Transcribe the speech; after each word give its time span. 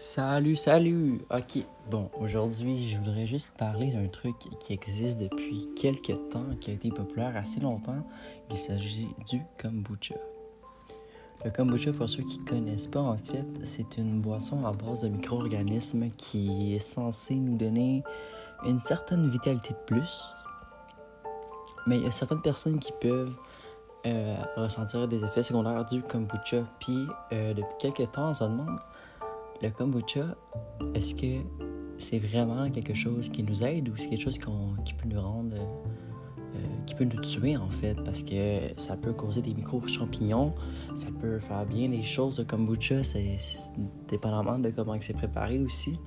Salut, 0.00 0.54
salut! 0.54 1.22
Ok, 1.28 1.64
bon, 1.90 2.08
aujourd'hui, 2.20 2.88
je 2.88 2.98
voudrais 2.98 3.26
juste 3.26 3.52
parler 3.58 3.90
d'un 3.90 4.06
truc 4.06 4.36
qui 4.60 4.72
existe 4.72 5.18
depuis 5.20 5.68
quelques 5.74 6.16
temps, 6.30 6.46
qui 6.60 6.70
a 6.70 6.74
été 6.74 6.90
populaire 6.90 7.36
assez 7.36 7.58
longtemps. 7.58 8.06
Il 8.50 8.58
s'agit 8.58 9.08
du 9.28 9.42
kombucha. 9.60 10.14
Le 11.44 11.50
kombucha, 11.50 11.92
pour 11.92 12.08
ceux 12.08 12.22
qui 12.22 12.38
ne 12.38 12.44
connaissent 12.44 12.86
pas, 12.86 13.00
en 13.00 13.16
fait, 13.16 13.44
c'est 13.64 13.98
une 13.98 14.20
boisson 14.20 14.64
à 14.64 14.70
base 14.70 15.02
de 15.02 15.08
micro-organismes 15.08 16.10
qui 16.16 16.74
est 16.74 16.78
censée 16.78 17.34
nous 17.34 17.56
donner 17.56 18.04
une 18.64 18.78
certaine 18.78 19.28
vitalité 19.28 19.70
de 19.70 19.94
plus. 19.94 20.32
Mais 21.86 21.98
il 21.98 22.04
y 22.04 22.06
a 22.06 22.10
certaines 22.10 22.42
personnes 22.42 22.78
qui 22.78 22.92
peuvent 23.00 23.34
euh, 24.06 24.36
ressentir 24.56 25.08
des 25.08 25.24
effets 25.24 25.42
secondaires 25.42 25.84
du 25.84 26.02
kombucha. 26.02 26.64
Puis, 26.78 27.06
euh, 27.32 27.52
depuis 27.52 27.74
quelques 27.78 28.12
temps, 28.12 28.30
on 28.30 28.34
se 28.34 28.44
demande 28.44 28.78
le 29.60 29.70
kombucha, 29.70 30.36
est-ce 30.94 31.14
que 31.14 31.42
c'est 31.98 32.20
vraiment 32.20 32.70
quelque 32.70 32.94
chose 32.94 33.28
qui 33.28 33.42
nous 33.42 33.64
aide 33.64 33.88
ou 33.88 33.96
c'est 33.96 34.08
quelque 34.08 34.22
chose 34.22 34.38
qui 34.38 34.94
peut 34.94 35.08
nous 35.08 35.20
rendre, 35.20 35.56
euh, 35.56 36.58
qui 36.86 36.94
peut 36.94 37.04
nous 37.04 37.20
tuer 37.20 37.56
en 37.56 37.70
fait, 37.70 37.94
parce 38.04 38.22
que 38.22 38.60
ça 38.76 38.96
peut 38.96 39.12
causer 39.12 39.42
des 39.42 39.52
micro-champignons, 39.52 40.54
ça 40.94 41.08
peut 41.20 41.40
faire 41.40 41.66
bien 41.66 41.88
des 41.88 42.04
choses. 42.04 42.38
Le 42.38 42.44
kombucha, 42.44 43.02
c'est 43.02 43.36
dépendamment 44.06 44.60
de 44.60 44.70
comment 44.70 44.96
c'est 45.00 45.12
préparé 45.12 45.58
aussi. 45.58 45.98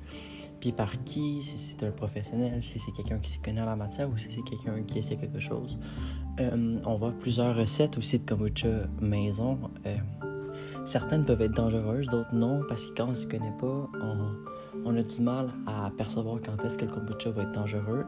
Puis 0.61 0.71
par 0.71 1.03
qui, 1.03 1.43
si 1.43 1.57
c'est 1.57 1.83
un 1.83 1.91
professionnel, 1.91 2.63
si 2.63 2.79
c'est 2.79 2.91
quelqu'un 2.91 3.17
qui 3.17 3.31
s'y 3.31 3.39
connaît 3.39 3.61
en 3.61 3.65
la 3.65 3.75
matière 3.75 4.09
ou 4.09 4.15
si 4.15 4.31
c'est 4.31 4.43
quelqu'un 4.43 4.81
qui 4.83 4.99
essaie 4.99 5.17
quelque 5.17 5.39
chose. 5.39 5.77
Euh, 6.39 6.79
on 6.85 6.95
voit 6.95 7.11
plusieurs 7.11 7.55
recettes 7.55 7.97
aussi 7.97 8.19
de 8.19 8.25
kombucha 8.25 8.87
maison. 9.01 9.59
Euh, 9.85 9.97
Certaines 10.85 11.25
peuvent 11.25 11.41
être 11.41 11.55
dangereuses, 11.55 12.07
d'autres 12.07 12.33
non, 12.33 12.61
parce 12.67 12.85
que 12.85 12.93
quand 12.95 13.05
on 13.05 13.09
ne 13.09 13.13
s'y 13.13 13.27
connaît 13.27 13.53
pas, 13.59 13.87
on, 14.85 14.95
a 14.95 15.03
du 15.03 15.21
mal 15.21 15.51
à 15.67 15.91
percevoir 15.95 16.39
quand 16.43 16.63
est-ce 16.65 16.77
que 16.77 16.85
le 16.85 16.91
kombucha 16.91 17.29
va 17.29 17.43
être 17.43 17.51
dangereux. 17.51 18.05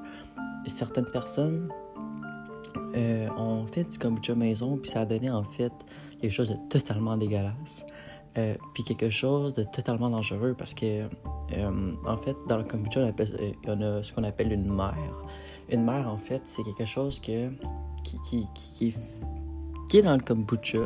certaines 0.65 1.05
personnes 1.05 1.69
euh, 2.95 3.29
ont 3.37 3.67
fait 3.67 3.83
du 3.83 3.97
kombucha 3.97 4.33
maison, 4.35 4.77
puis 4.77 4.89
ça 4.89 5.01
a 5.01 5.05
donné 5.05 5.29
en 5.29 5.43
fait 5.43 5.71
quelque 6.19 6.31
chose 6.31 6.49
de 6.49 6.57
totalement 6.69 7.15
dégueulasse. 7.15 7.85
Euh, 8.37 8.55
puis 8.73 8.83
quelque 8.83 9.11
chose 9.11 9.53
de 9.53 9.63
totalement 9.63 10.09
dangereux 10.09 10.55
parce 10.57 10.73
que, 10.73 11.03
euh, 11.51 11.93
en 12.05 12.17
fait, 12.17 12.35
dans 12.47 12.57
le 12.57 12.63
kombucha, 12.63 13.01
on, 13.01 13.09
appelle, 13.09 13.53
on 13.67 13.81
a 13.81 14.03
ce 14.03 14.13
qu'on 14.13 14.23
appelle 14.23 14.51
une 14.51 14.73
mère. 14.73 15.23
Une 15.71 15.83
mère, 15.83 16.07
en 16.07 16.17
fait, 16.17 16.41
c'est 16.45 16.63
quelque 16.63 16.85
chose 16.85 17.19
qui, 17.19 17.33
est 17.33 17.51
dans 20.01 20.15
le 20.15 20.23
kombucha, 20.23 20.79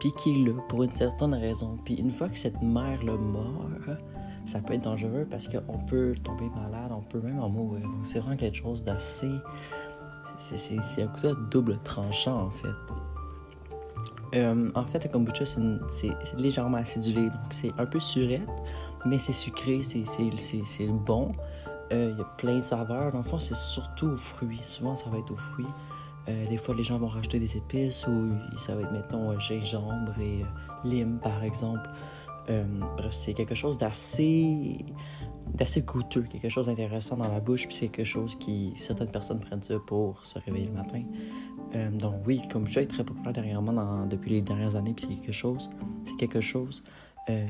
puis 0.00 0.12
qui 0.12 0.30
est 0.30 0.46
là 0.46 0.52
pour 0.68 0.82
une 0.82 0.94
certaine 0.94 1.34
raison. 1.34 1.76
Puis 1.84 1.94
une 1.94 2.10
fois 2.10 2.28
que 2.28 2.38
cette 2.38 2.62
mère-là 2.62 3.16
meurt, 3.16 4.00
ça 4.46 4.60
peut 4.60 4.74
être 4.74 4.84
dangereux 4.84 5.26
parce 5.30 5.48
qu'on 5.48 5.78
peut 5.78 6.14
tomber 6.24 6.48
malade, 6.50 6.90
on 6.90 7.02
peut 7.02 7.20
même 7.20 7.40
en 7.40 7.48
mourir. 7.48 7.82
Donc 7.82 8.04
c'est 8.04 8.20
vraiment 8.20 8.36
quelque 8.36 8.56
chose 8.56 8.84
d'assez... 8.84 9.32
C'est 10.38 11.02
un 11.02 11.08
couteau 11.08 11.34
double 11.50 11.78
tranchant 11.82 12.42
en 12.42 12.50
fait. 12.50 12.68
Euh, 14.34 14.70
en 14.74 14.84
fait, 14.84 15.04
le 15.04 15.10
kombucha, 15.10 15.44
c'est 15.46 16.10
légèrement 16.36 16.78
acidulé, 16.78 17.30
donc 17.30 17.40
c'est 17.50 17.72
un 17.78 17.86
peu 17.86 17.98
surette, 17.98 18.42
mais 19.06 19.18
c'est 19.18 19.32
sucré, 19.32 19.80
c'est 19.82 20.86
bon. 20.88 21.32
Euh, 21.92 22.10
il 22.12 22.18
y 22.18 22.20
a 22.20 22.24
plein 22.36 22.58
de 22.58 22.64
saveurs. 22.64 23.12
Dans 23.12 23.18
le 23.18 23.24
fond, 23.24 23.40
c'est 23.40 23.56
surtout 23.56 24.08
aux 24.08 24.16
fruits. 24.16 24.60
Souvent, 24.62 24.94
ça 24.94 25.08
va 25.08 25.18
être 25.18 25.32
aux 25.32 25.38
fruits. 25.38 25.66
Euh, 26.28 26.46
des 26.48 26.58
fois, 26.58 26.74
les 26.74 26.84
gens 26.84 26.98
vont 26.98 27.08
rajouter 27.08 27.38
des 27.38 27.56
épices 27.56 28.06
ou 28.06 28.32
ça 28.58 28.74
va 28.74 28.82
être, 28.82 28.92
mettons, 28.92 29.30
euh, 29.30 29.38
gingembre 29.38 30.18
et 30.20 30.42
euh, 30.42 30.44
lime, 30.84 31.18
par 31.22 31.42
exemple. 31.42 31.88
bref, 32.46 33.12
c'est 33.12 33.34
quelque 33.34 33.54
chose 33.54 33.78
d'assez 33.78 34.84
d'assez 35.54 35.80
goûteux, 35.80 36.22
quelque 36.22 36.50
chose 36.50 36.66
d'intéressant 36.66 37.16
dans 37.16 37.28
la 37.28 37.40
bouche, 37.40 37.66
puis 37.66 37.74
c'est 37.74 37.88
quelque 37.88 38.06
chose 38.06 38.36
qui 38.36 38.74
certaines 38.76 39.10
personnes 39.10 39.40
prennent 39.40 39.62
ça 39.62 39.78
pour 39.86 40.24
se 40.26 40.38
réveiller 40.38 40.66
le 40.66 40.74
matin. 40.74 41.02
Donc 41.74 42.14
oui, 42.26 42.40
comme 42.50 42.66
je 42.66 42.80
est 42.80 42.86
très 42.86 43.04
populaire 43.04 43.32
derrière 43.32 43.62
moi 43.62 44.06
depuis 44.08 44.30
les 44.30 44.42
dernières 44.42 44.76
années, 44.76 44.94
puis 44.94 45.06
c'est 45.08 45.14
quelque 45.20 45.32
chose, 45.32 45.70
c'est 46.04 46.16
quelque 46.16 46.40
chose 46.40 46.82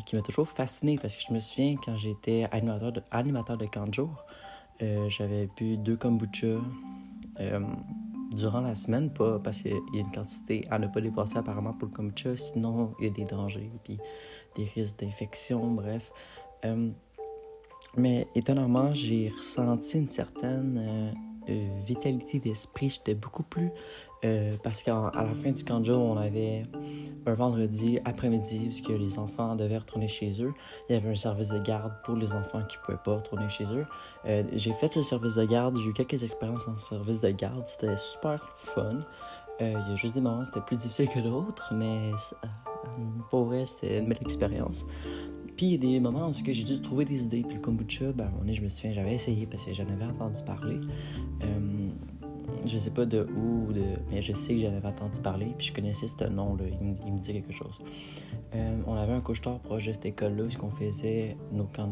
qui 0.06 0.16
m'a 0.16 0.22
toujours 0.22 0.48
fasciné 0.48 0.98
parce 1.00 1.14
que 1.14 1.22
je 1.28 1.32
me 1.32 1.38
souviens 1.38 1.76
quand 1.84 1.94
j'étais 1.94 2.48
animateur 2.50 2.90
de, 2.90 3.00
animateur 3.12 3.56
de 3.56 3.66
jour, 3.92 4.24
j'avais 5.08 5.48
bu 5.56 5.76
deux 5.76 5.96
kombucha 5.96 6.56
durant 8.34 8.60
la 8.60 8.74
semaine, 8.74 9.10
pas 9.10 9.38
parce 9.38 9.62
qu'il 9.62 9.70
y 9.70 9.98
a 9.98 10.00
une 10.00 10.10
quantité 10.10 10.64
à 10.70 10.78
ne 10.78 10.88
pas 10.88 11.00
dépasser 11.00 11.38
apparemment 11.38 11.72
pour 11.72 11.88
le 11.88 11.94
kombucha, 11.94 12.36
sinon 12.36 12.94
il 12.98 13.06
y 13.06 13.08
a 13.08 13.12
des 13.12 13.24
dangers, 13.24 13.70
puis 13.84 13.98
des 14.56 14.64
risques 14.64 14.98
d'infection, 14.98 15.66
bref. 15.72 16.12
Euh, 16.64 16.90
mais 17.96 18.26
étonnamment, 18.34 18.90
j'ai 18.92 19.32
ressenti 19.34 19.98
une 19.98 20.10
certaine 20.10 20.78
euh, 20.78 21.12
euh, 21.50 21.80
vitalité 21.84 22.38
d'esprit. 22.38 22.90
J'étais 22.90 23.14
beaucoup 23.14 23.42
plus. 23.42 23.70
Euh, 24.24 24.56
parce 24.62 24.82
qu'à 24.82 25.12
la 25.14 25.34
fin 25.34 25.52
du 25.52 25.64
camp 25.64 25.80
on 25.88 26.16
avait 26.16 26.64
un 27.26 27.34
vendredi 27.34 28.00
après-midi 28.04 28.82
où 28.88 28.92
les 28.98 29.18
enfants 29.18 29.54
devaient 29.54 29.78
retourner 29.78 30.08
chez 30.08 30.42
eux. 30.42 30.52
Il 30.88 30.94
y 30.94 30.96
avait 30.96 31.10
un 31.10 31.14
service 31.14 31.50
de 31.50 31.58
garde 31.60 31.92
pour 32.04 32.16
les 32.16 32.32
enfants 32.32 32.62
qui 32.68 32.78
ne 32.78 32.82
pouvaient 32.82 33.02
pas 33.04 33.16
retourner 33.16 33.48
chez 33.48 33.64
eux. 33.64 33.86
Euh, 34.26 34.42
j'ai 34.52 34.72
fait 34.72 34.94
le 34.96 35.02
service 35.02 35.36
de 35.36 35.44
garde, 35.44 35.76
j'ai 35.78 35.88
eu 35.88 35.92
quelques 35.92 36.22
expériences 36.22 36.66
dans 36.66 36.72
le 36.72 36.78
service 36.78 37.20
de 37.20 37.30
garde. 37.30 37.66
C'était 37.66 37.96
super 37.96 38.54
fun. 38.56 39.00
il 39.60 39.70
y 39.70 39.74
a 39.74 39.94
juste 39.94 40.14
des 40.14 40.20
moments 40.20 40.44
c'était 40.44 40.62
plus 40.62 40.78
difficile 40.78 41.08
que 41.08 41.20
d'autres, 41.20 41.72
mais 41.74 42.10
pour 43.30 43.44
vrai, 43.44 43.66
c'était 43.66 43.98
une 43.98 44.08
belle 44.08 44.18
expérience. 44.22 44.86
Puis 45.56 45.66
il 45.66 45.72
y 45.72 45.74
a 45.74 45.78
des 45.78 46.00
moments 46.00 46.28
où 46.28 46.32
j'ai 46.32 46.64
dû 46.64 46.80
trouver 46.80 47.04
des 47.04 47.24
idées. 47.24 47.42
Puis 47.42 47.56
le 47.56 47.60
kombucha, 47.60 48.12
ben, 48.12 48.24
à 48.24 48.26
un 48.26 48.30
moment 48.30 48.40
donné, 48.42 48.52
je 48.52 48.62
me 48.62 48.68
souviens, 48.68 48.92
j'avais 48.92 49.14
essayé 49.14 49.46
parce 49.46 49.64
que 49.64 49.72
j'en 49.72 49.86
avais 49.88 50.04
entendu 50.04 50.40
parler. 50.42 50.78
Euh, 51.42 51.88
je 52.68 52.78
sais 52.78 52.90
pas 52.90 53.06
de 53.06 53.26
où, 53.36 53.72
de, 53.72 53.82
mais 54.10 54.22
je 54.22 54.32
sais 54.32 54.54
que 54.54 54.60
j'en 54.60 54.74
avais 54.74 54.88
entendu 54.88 55.20
parler. 55.20 55.54
Puis 55.56 55.68
je 55.68 55.72
connaissais 55.72 56.06
ce 56.06 56.24
nom-là. 56.24 56.64
Il, 56.80 56.94
il, 57.06 57.12
me 57.12 57.18
dit 57.18 57.32
quelque 57.32 57.52
chose. 57.52 57.78
Euh, 58.54 58.76
on 58.86 58.94
avait 58.94 59.12
un 59.12 59.20
couche-tard 59.20 59.58
proche 59.60 59.86
de 59.86 59.92
cette 59.92 60.06
école-là, 60.06 60.44
où 60.44 60.64
on 60.64 60.70
faisait 60.70 61.36
nos 61.52 61.64
camps. 61.64 61.90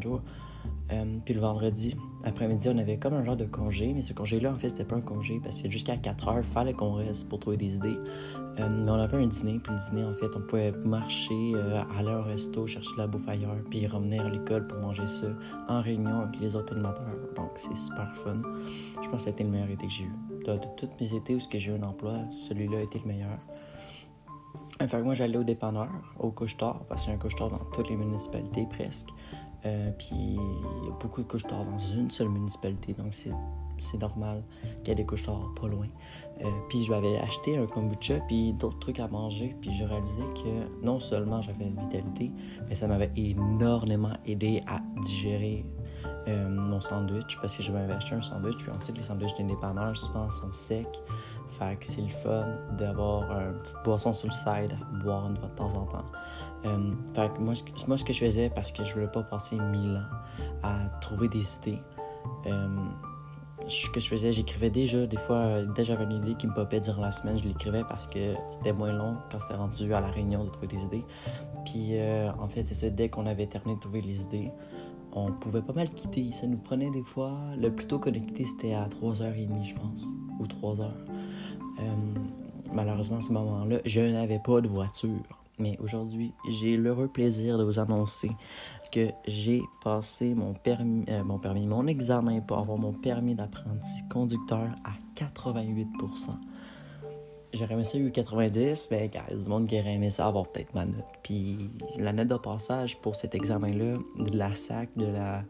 Euh, 0.93 1.05
puis 1.25 1.35
le 1.35 1.41
vendredi, 1.41 1.97
après-midi, 2.27 2.69
on 2.69 2.79
avait 2.79 2.97
comme 2.97 3.15
un 3.15 3.23
genre 3.23 3.37
de 3.37 3.45
congé, 3.45 3.93
mais 3.95 4.03
ce 4.03 4.13
congé-là, 4.13 4.51
en 4.53 4.57
fait, 4.57 4.71
c'était 4.71 4.85
pas 4.85 4.97
un 4.97 5.01
congé 5.01 5.41
parce 5.43 5.63
que 5.63 5.71
jusqu'à 5.71 5.97
4 5.97 6.29
heures, 6.29 6.39
il 6.39 6.45
fallait 6.45 6.73
qu'on 6.73 6.95
reste 6.95 7.29
pour 7.29 7.39
trouver 7.39 7.57
des 7.57 7.77
idées. 7.77 7.99
Euh, 8.59 8.69
mais 8.69 8.91
on 8.91 8.95
avait 8.95 9.17
un 9.17 9.27
dîner, 9.27 9.61
puis 9.63 9.73
le 9.73 9.91
dîner, 9.91 10.05
en 10.05 10.13
fait, 10.13 10.35
on 10.35 10.41
pouvait 10.41 10.73
marcher, 10.85 11.53
euh, 11.55 11.83
aller 11.97 12.13
au 12.13 12.23
resto, 12.23 12.67
chercher 12.67 12.91
la 12.99 13.07
bouffe 13.07 13.29
ailleurs, 13.29 13.57
puis 13.71 13.87
revenir 13.87 14.27
à 14.27 14.31
l'école 14.31 14.67
pour 14.67 14.79
manger 14.81 15.07
ça 15.07 15.29
en 15.69 15.81
réunion 15.81 16.23
avec 16.23 16.41
les 16.41 16.57
autres 16.57 16.73
animateurs. 16.73 17.07
Donc, 17.37 17.51
c'est 17.57 17.77
super 17.77 18.13
fun. 18.15 18.43
Je 19.03 19.09
pense 19.09 19.17
que 19.17 19.23
ça 19.23 19.29
a 19.29 19.33
été 19.33 19.45
le 19.45 19.51
meilleur 19.51 19.71
été 19.71 19.87
que 19.87 19.93
j'ai 19.93 20.05
eu. 20.05 20.13
De, 20.45 20.59
toutes 20.77 21.01
mes 21.01 21.15
étés 21.15 21.35
où 21.37 21.39
j'ai 21.39 21.71
eu 21.71 21.75
un 21.75 21.83
emploi, 21.83 22.15
celui-là 22.33 22.79
a 22.79 22.83
été 22.83 22.99
le 22.99 23.07
meilleur. 23.07 23.39
Enfin, 24.81 25.01
moi, 25.01 25.15
j'allais 25.15 25.39
au 25.39 25.45
dépanneur, 25.45 25.89
au 26.19 26.31
couche-tard, 26.31 26.81
parce 26.89 27.03
qu'il 27.03 27.13
y 27.13 27.15
a 27.15 27.19
un 27.19 27.21
couche-tard 27.21 27.51
dans 27.51 27.65
toutes 27.73 27.89
les 27.89 27.97
municipalités 27.97 28.67
presque. 28.69 29.11
Euh, 29.67 29.91
puis 29.99 30.09
il 30.13 30.85
y 30.85 30.89
a 30.89 30.93
beaucoup 31.01 31.23
de 31.23 31.27
couches-tard 31.27 31.65
dans 31.65 31.79
une 31.79 32.11
seule 32.11 32.29
municipalité, 32.29 32.93
donc 32.93 33.13
c'est, 33.13 33.33
normal 33.99 34.43
qu'il 34.79 34.89
y 34.89 34.91
ait 34.93 34.95
des 34.95 35.05
couches-tard 35.05 35.53
pas 35.61 35.69
loin. 35.69 35.87
Euh, 36.43 36.45
puis 36.69 36.85
je 36.85 36.91
m'avais 36.91 37.19
acheté 37.19 37.57
un 37.57 37.67
kombucha, 37.67 38.21
puis 38.27 38.53
d'autres 38.53 38.79
trucs 38.79 39.01
à 39.01 39.09
manger, 39.09 39.57
puis 39.61 39.73
je 39.73 39.85
réalisais 39.85 40.23
que 40.35 40.85
non 40.85 41.01
seulement 41.01 41.41
j'avais 41.43 41.65
une 41.67 41.81
vitalité, 41.81 42.33
mais 42.69 42.75
ça 42.75 42.87
m'avait 42.87 43.11
énormément 43.17 44.15
aidé 44.25 44.63
à 44.67 44.81
digérer 45.03 45.65
euh, 46.29 46.49
mon 46.49 46.81
sandwich 46.81 47.39
parce 47.41 47.57
que 47.57 47.63
je 47.63 47.71
m'avais 47.71 47.93
acheté 47.93 48.17
un 48.17 48.23
sandwich. 48.23 48.57
Puis 48.59 48.69
on 48.77 48.81
sait 48.81 48.93
que 48.93 48.99
les 48.99 49.05
sandwichs 49.05 49.37
des 49.37 49.45
dépanneurs 49.45 49.97
souvent 49.97 50.29
sont 50.31 50.53
secs. 50.53 50.87
Fait 51.49 51.79
que 51.79 51.87
c'est 51.87 52.01
le 52.01 52.09
fun 52.09 52.47
d'avoir 52.77 53.31
une 53.31 53.59
petite 53.61 53.77
boisson 53.85 54.13
sur 54.13 54.27
le 54.27 54.33
side 54.33 54.73
à 54.73 55.05
boire 55.05 55.29
une 55.29 55.37
fois 55.37 55.49
de 55.49 55.55
temps 55.55 55.75
en 55.75 55.87
temps. 55.87 56.05
Euh, 56.65 56.91
fait 57.15 57.33
que 57.33 57.41
moi, 57.41 57.55
ce 57.55 58.05
que 58.05 58.13
je 58.13 58.19
faisais, 58.25 58.51
parce 58.51 58.73
que 58.73 58.83
je 58.83 58.93
voulais 58.93 59.07
pas 59.07 59.23
passer 59.23 59.57
mille 59.57 59.97
ans 59.97 60.17
à 60.65 60.89
trouver 61.01 61.29
des 61.29 61.57
idées, 61.59 61.79
euh, 62.47 62.69
ce 63.69 63.89
que 63.91 64.01
je 64.01 64.09
faisais, 64.09 64.33
j'écrivais 64.33 64.71
déjà, 64.71 65.07
des 65.07 65.17
fois, 65.17 65.63
dès 65.77 65.85
j'avais 65.85 66.05
une 66.05 66.13
idée 66.13 66.35
qui 66.35 66.49
me 66.49 66.55
popait 66.55 66.81
durant 66.81 67.03
la 67.03 67.13
semaine, 67.13 67.39
je 67.39 67.45
l'écrivais 67.45 67.83
parce 67.89 68.09
que 68.09 68.35
c'était 68.51 68.73
moins 68.73 68.93
long 68.93 69.17
quand 69.31 69.41
c'était 69.41 69.55
rendu 69.55 69.95
à 69.95 70.01
la 70.01 70.09
réunion 70.09 70.45
de 70.45 70.51
trouver 70.51 70.69
des 70.69 70.83
idées. 70.83 71.05
Puis 71.65 71.95
en 72.39 72.49
fait, 72.49 72.65
c'est 72.65 72.75
ça, 72.75 72.91
dès 72.91 73.09
qu'on 73.09 73.27
avait 73.27 73.47
terminé 73.47 73.75
de 73.75 73.81
trouver 73.81 74.03
les 74.03 74.23
idées, 74.23 74.53
on 75.17 75.33
pouvait 75.33 75.63
pas 75.63 75.73
mal 75.73 75.89
quitter. 75.91 76.31
Ça 76.33 76.47
nous 76.47 76.59
prenait 76.59 76.91
des 76.91 77.03
fois. 77.03 77.37
Le 77.59 77.75
plus 77.75 77.87
tôt 77.87 77.99
qu'on 77.99 78.11
a 78.11 78.21
quitté, 78.21 78.45
c'était 78.45 78.75
à 78.75 78.87
3h30, 78.87 79.65
je 79.65 79.75
pense, 79.75 80.07
ou 80.39 80.45
3h. 80.45 80.83
Euh, 81.81 81.83
malheureusement, 82.73 83.17
à 83.17 83.21
ce 83.23 83.33
moment-là, 83.33 83.79
je 83.85 84.01
n'avais 84.01 84.39
pas 84.39 84.61
de 84.61 84.69
voiture. 84.69 85.41
Mais 85.59 85.79
aujourd'hui, 85.81 86.33
j'ai 86.51 86.77
l'heureux 86.77 87.09
plaisir 87.09 87.57
de 87.57 87.65
vous 87.65 87.79
annoncer 87.79 88.31
que 88.93 89.09
j'ai 89.27 89.63
passé 89.83 90.35
mon 90.35 90.53
permis, 90.53 91.05
euh, 91.09 91.25
mon 91.25 91.39
permis, 91.39 91.67
mon 91.67 91.87
examen 91.87 92.41
pour 92.41 92.59
avoir 92.59 92.77
mon 92.77 92.93
permis 92.93 93.35
d'apprenti 93.35 94.07
conducteur 94.11 94.69
à 94.85 94.93
88 95.15 95.89
j'aurais 97.57 97.75
aimé 97.75 97.85
ça 97.85 97.99
eu 97.99 98.11
90, 98.11 98.89
mais 98.91 99.11
il 99.13 99.15
y 99.15 99.19
a 99.19 99.37
du 99.37 99.49
monde 99.49 99.67
qui 99.67 99.79
aurait 99.81 99.95
aimé 99.95 100.11
ça 100.11 100.27
avoir 100.27 100.47
peut-être 100.49 100.75
ma 100.75 100.85
note. 100.85 101.05
Puis 101.23 101.71
la 101.99 102.13
note 102.13 102.29
de 102.29 102.37
passage 102.37 102.99
pour 103.01 103.17
cet 103.17 103.35
examen-là, 103.35 103.95
de 104.19 104.37
la 104.37 104.55
SAC, 104.55 104.91
de 104.97 105.07
la. 105.07 105.45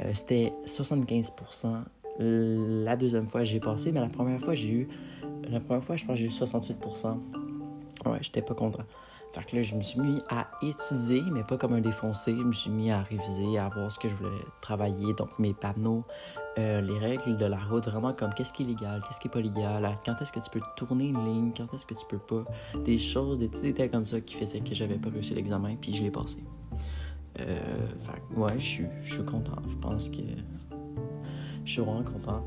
euh, 0.00 0.10
c'était 0.14 0.52
75% 0.66 1.82
La 2.18 2.96
deuxième 2.96 3.28
fois, 3.28 3.42
j'ai 3.44 3.60
passé, 3.60 3.92
mais 3.92 4.00
la 4.00 4.08
première 4.08 4.40
fois, 4.40 4.54
j'ai 4.54 4.70
eu. 4.70 4.88
La 5.50 5.60
première 5.60 5.82
fois, 5.82 5.96
je 5.96 6.04
pense 6.04 6.14
que 6.14 6.20
j'ai 6.20 6.26
eu 6.26 6.28
68% 6.28 7.16
Ouais, 8.06 8.18
j'étais 8.20 8.42
pas 8.42 8.54
content. 8.54 8.84
Fait 9.32 9.44
que 9.44 9.56
là, 9.56 9.62
je 9.62 9.74
me 9.74 9.80
suis 9.82 9.98
mis 10.00 10.20
à 10.28 10.48
étudier, 10.62 11.22
mais 11.32 11.42
pas 11.42 11.56
comme 11.56 11.72
un 11.72 11.80
défoncé. 11.80 12.32
Je 12.32 12.42
me 12.42 12.52
suis 12.52 12.70
mis 12.70 12.90
à 12.90 13.02
réviser, 13.02 13.58
à 13.58 13.68
voir 13.68 13.90
ce 13.90 13.98
que 13.98 14.08
je 14.08 14.14
voulais 14.14 14.30
travailler. 14.60 15.14
Donc, 15.14 15.38
mes 15.38 15.54
panneaux, 15.54 16.04
euh, 16.58 16.80
les 16.82 16.98
règles 16.98 17.36
de 17.38 17.46
la 17.46 17.58
route, 17.58 17.84
vraiment 17.86 18.12
comme 18.12 18.34
qu'est-ce 18.34 18.52
qui 18.52 18.62
est 18.62 18.66
légal, 18.66 19.02
qu'est-ce 19.06 19.18
qui 19.20 19.28
est 19.28 19.30
pas 19.30 19.40
légal, 19.40 19.88
quand 20.04 20.20
est-ce 20.20 20.32
que 20.32 20.40
tu 20.40 20.50
peux 20.50 20.60
tourner 20.76 21.06
une 21.06 21.24
ligne, 21.24 21.52
quand 21.56 21.72
est-ce 21.74 21.86
que 21.86 21.94
tu 21.94 22.04
peux 22.06 22.18
pas. 22.18 22.44
Des 22.84 22.98
choses, 22.98 23.38
des 23.38 23.48
petits 23.48 23.62
détails 23.62 23.90
comme 23.90 24.06
ça 24.06 24.20
qui 24.20 24.34
faisaient 24.34 24.60
que 24.60 24.74
j'avais 24.74 24.98
pas 24.98 25.08
réussi 25.08 25.34
l'examen, 25.34 25.76
puis 25.80 25.92
je 25.94 26.02
l'ai 26.02 26.10
passé. 26.10 26.38
Euh, 27.40 27.88
fait 27.98 28.38
ouais, 28.38 28.58
je 28.58 28.64
suis- 28.64 29.24
content. 29.24 29.56
Je 29.68 29.76
pense 29.76 30.10
que. 30.10 30.18
Je 31.64 31.72
suis 31.72 31.80
vraiment 31.80 32.02
content. 32.02 32.44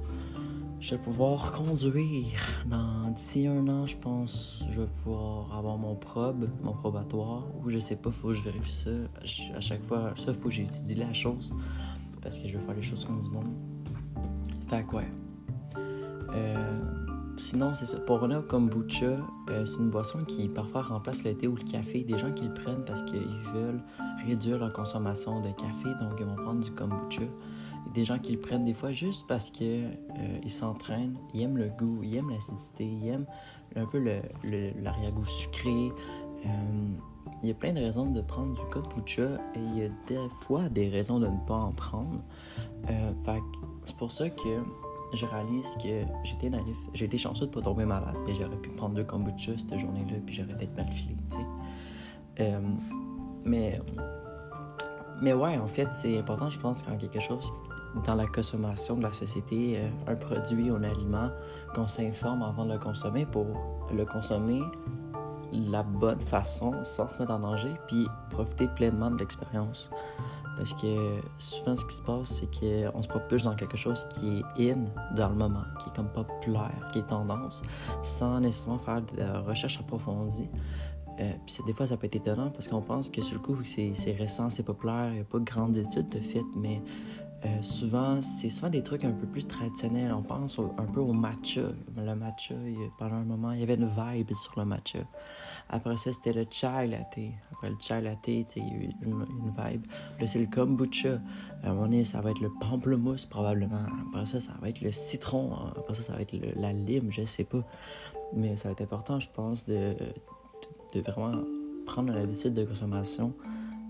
Je 0.79 0.91
vais 0.91 1.01
pouvoir 1.01 1.51
conduire 1.53 2.39
dans 2.67 3.09
d'ici 3.09 3.47
un 3.47 3.67
an, 3.67 3.87
je 3.87 3.97
pense. 3.97 4.63
Je 4.69 4.81
vais 4.81 4.87
pouvoir 4.87 5.57
avoir 5.57 5.77
mon 5.77 5.95
probe, 5.95 6.47
mon 6.61 6.73
probatoire, 6.73 7.45
ou 7.63 7.69
je 7.69 7.79
sais 7.79 7.95
pas, 7.95 8.11
faut 8.11 8.27
que 8.27 8.33
je 8.35 8.43
vérifie 8.43 8.83
ça. 8.83 8.91
À 9.55 9.61
chaque 9.61 9.83
fois, 9.83 10.13
ça, 10.15 10.33
faut 10.33 10.49
que 10.49 10.53
j'étudie 10.53 10.95
la 10.95 11.13
chose 11.13 11.55
parce 12.21 12.37
que 12.37 12.47
je 12.47 12.57
veux 12.57 12.63
faire 12.63 12.75
les 12.75 12.83
choses 12.83 13.05
comme 13.05 13.19
du 13.19 13.29
monde. 13.29 13.45
Fait 14.67 14.83
que 14.83 14.95
ouais. 14.95 15.07
Euh, 16.33 16.79
sinon, 17.37 17.73
c'est 17.75 17.85
ça. 17.85 17.99
Pour 17.99 18.19
revenir 18.19 18.39
au 18.39 18.41
kombucha, 18.43 19.05
euh, 19.49 19.65
c'est 19.65 19.77
une 19.79 19.89
boisson 19.89 20.19
qui 20.25 20.47
parfois 20.49 20.81
remplace 20.81 21.23
le 21.23 21.35
thé 21.35 21.47
ou 21.47 21.55
le 21.55 21.63
café. 21.63 22.01
Des 22.03 22.17
gens 22.17 22.31
qui 22.31 22.45
le 22.45 22.53
prennent 22.53 22.83
parce 22.85 23.03
qu'ils 23.03 23.41
veulent 23.53 23.81
réduire 24.25 24.57
leur 24.57 24.73
consommation 24.73 25.41
de 25.41 25.49
café, 25.51 25.89
donc 26.01 26.13
ils 26.19 26.25
vont 26.25 26.35
prendre 26.35 26.61
du 26.61 26.71
kombucha. 26.71 27.21
Des 27.93 28.03
gens 28.03 28.17
qui 28.19 28.33
le 28.33 28.39
prennent 28.39 28.65
des 28.65 28.73
fois 28.73 28.91
juste 28.91 29.25
parce 29.27 29.51
que 29.51 29.85
euh, 29.85 30.49
s'entraînent, 30.49 31.17
ils 31.33 31.43
aiment 31.43 31.57
le 31.57 31.69
goût, 31.69 31.99
ils 32.03 32.15
aiment 32.15 32.31
l'acidité, 32.31 32.85
ils 32.85 33.07
aiment 33.09 33.27
un 33.75 33.85
peu 33.85 33.99
le- 33.99 34.21
le- 34.43 34.71
l'arrière-goût 34.81 35.25
sucré. 35.25 35.91
Euh, 36.45 36.49
il 37.43 37.49
y 37.49 37.51
a 37.51 37.55
plein 37.55 37.73
de 37.73 37.79
raisons 37.79 38.09
de 38.09 38.21
prendre 38.21 38.53
du 38.55 38.61
kombucha 38.71 39.35
et 39.55 39.59
il 39.59 39.77
y 39.77 39.83
a 39.83 39.89
des 40.07 40.17
fois 40.41 40.67
des 40.69 40.89
raisons 40.89 41.19
de 41.19 41.27
ne 41.27 41.37
pas 41.47 41.55
en 41.55 41.71
prendre. 41.71 42.21
Fait 43.23 43.41
c'est 43.85 43.95
pour 43.95 44.11
ça 44.11 44.29
que 44.29 44.63
je 45.13 45.25
réalise 45.25 45.75
que 45.81 46.03
j'étais 46.23 46.49
naïf. 46.49 46.77
J'ai 46.93 47.05
été 47.05 47.17
chanceux 47.17 47.45
de 47.45 47.51
pas 47.51 47.61
tomber 47.61 47.85
malade, 47.85 48.15
mais 48.25 48.33
j'aurais 48.35 48.57
pu 48.57 48.69
prendre 48.69 48.95
deux 48.95 49.03
kombucha 49.03 49.53
cette 49.57 49.77
journée-là, 49.77 50.17
puis 50.25 50.35
j'aurais 50.35 50.55
peut-être 50.55 50.75
mal 50.75 50.87
filé. 50.87 51.15
Euh, 52.39 52.59
mais, 53.43 53.79
mais 55.21 55.33
ouais, 55.33 55.57
en 55.57 55.67
fait, 55.67 55.87
c'est 55.93 56.17
important, 56.17 56.49
je 56.49 56.59
pense, 56.59 56.83
quand 56.83 56.97
quelque 56.97 57.19
chose 57.19 57.53
dans 58.03 58.15
la 58.15 58.27
consommation 58.27 58.97
de 58.97 59.03
la 59.03 59.13
société, 59.13 59.77
euh, 59.77 60.11
un 60.11 60.15
produit 60.15 60.69
ou 60.69 60.75
un 60.75 60.83
aliment, 60.83 61.29
qu'on 61.73 61.87
s'informe 61.87 62.43
avant 62.43 62.65
de 62.65 62.73
le 62.73 62.79
consommer 62.79 63.25
pour 63.25 63.47
le 63.93 64.05
consommer 64.05 64.61
la 65.53 65.83
bonne 65.83 66.21
façon, 66.21 66.73
sans 66.83 67.09
se 67.09 67.19
mettre 67.19 67.31
en 67.31 67.39
danger, 67.39 67.73
puis 67.87 68.07
profiter 68.29 68.67
pleinement 68.67 69.11
de 69.11 69.17
l'expérience. 69.17 69.89
Parce 70.57 70.73
que 70.73 71.21
souvent, 71.37 71.75
ce 71.75 71.85
qui 71.85 71.95
se 71.95 72.01
passe, 72.01 72.29
c'est 72.29 72.91
qu'on 72.91 73.01
se 73.01 73.07
propulse 73.07 73.43
dans 73.43 73.55
quelque 73.55 73.77
chose 73.77 74.07
qui 74.09 74.43
est 74.57 74.71
in 74.71 74.85
dans 75.15 75.29
le 75.29 75.35
moment, 75.35 75.63
qui 75.79 75.89
est 75.89 75.95
comme 75.95 76.11
populaire, 76.11 76.87
qui 76.91 76.99
est 76.99 77.07
tendance, 77.07 77.61
sans 78.03 78.39
nécessairement 78.39 78.79
faire 78.79 79.01
de 79.01 79.17
la 79.17 79.39
recherche 79.39 79.79
approfondie. 79.79 80.49
Euh, 81.19 81.31
puis 81.45 81.57
des 81.65 81.73
fois, 81.73 81.87
ça 81.87 81.97
peut 81.97 82.07
être 82.07 82.15
étonnant 82.15 82.49
parce 82.49 82.67
qu'on 82.67 82.81
pense 82.81 83.09
que 83.09 83.21
sur 83.21 83.35
le 83.35 83.41
coup, 83.41 83.57
c'est 83.63 83.93
récent, 84.17 84.49
c'est 84.49 84.63
populaire, 84.63 85.09
il 85.09 85.15
n'y 85.15 85.19
a 85.21 85.23
pas 85.23 85.39
de 85.39 85.45
grandes 85.45 85.77
études 85.77 86.09
de 86.09 86.19
fait, 86.19 86.43
mais 86.55 86.81
euh, 87.45 87.61
souvent, 87.61 88.21
c'est 88.21 88.49
souvent 88.49 88.69
des 88.69 88.81
trucs 88.81 89.03
un 89.03 89.11
peu 89.11 89.27
plus 89.27 89.45
traditionnels. 89.45 90.11
On 90.11 90.23
pense 90.23 90.59
un 90.59 90.85
peu 90.85 90.99
au 90.99 91.13
matcha. 91.13 91.61
Le 91.95 92.15
matcha, 92.15 92.55
pendant 92.97 93.15
un 93.15 93.23
moment, 93.23 93.51
il 93.51 93.59
y 93.59 93.63
avait 93.63 93.75
une 93.75 93.87
vibe 93.87 94.33
sur 94.33 94.57
le 94.57 94.65
matcha. 94.65 94.99
Après 95.69 95.97
ça, 95.97 96.13
c'était 96.13 96.33
le 96.33 96.45
chai 96.49 96.87
latte. 96.87 97.19
Après 97.51 97.69
le 97.69 97.75
chai 97.79 98.01
latte, 98.01 98.27
il 98.27 98.43
y 98.57 98.61
a 98.61 98.73
eu 98.73 98.89
une, 99.01 99.25
vibe. 99.57 99.85
Là, 100.19 100.27
c'est 100.27 100.39
le 100.39 100.47
kombucha. 100.47 101.19
À 101.63 101.69
un 101.69 101.73
moment 101.73 101.85
donné, 101.85 102.03
ça 102.03 102.21
va 102.21 102.31
être 102.31 102.41
le 102.41 102.51
pamplemousse, 102.59 103.25
probablement. 103.25 103.85
Après 104.07 104.25
ça, 104.25 104.39
ça 104.39 104.53
va 104.61 104.69
être 104.69 104.81
le 104.81 104.91
citron. 104.91 105.53
Après 105.77 105.93
ça, 105.93 106.03
ça 106.03 106.13
va 106.13 106.21
être 106.21 106.35
la 106.55 106.71
lime, 106.71 107.11
je 107.11 107.25
sais 107.25 107.43
pas. 107.43 107.63
Mais 108.33 108.57
ça 108.57 108.69
va 108.69 108.73
être 108.73 108.81
important, 108.81 109.19
je 109.19 109.29
pense, 109.33 109.65
de, 109.65 109.95
de 110.93 111.01
vraiment 111.01 111.31
prendre 111.85 112.13
l'habitude 112.13 112.53
de 112.53 112.63
consommation 112.63 113.33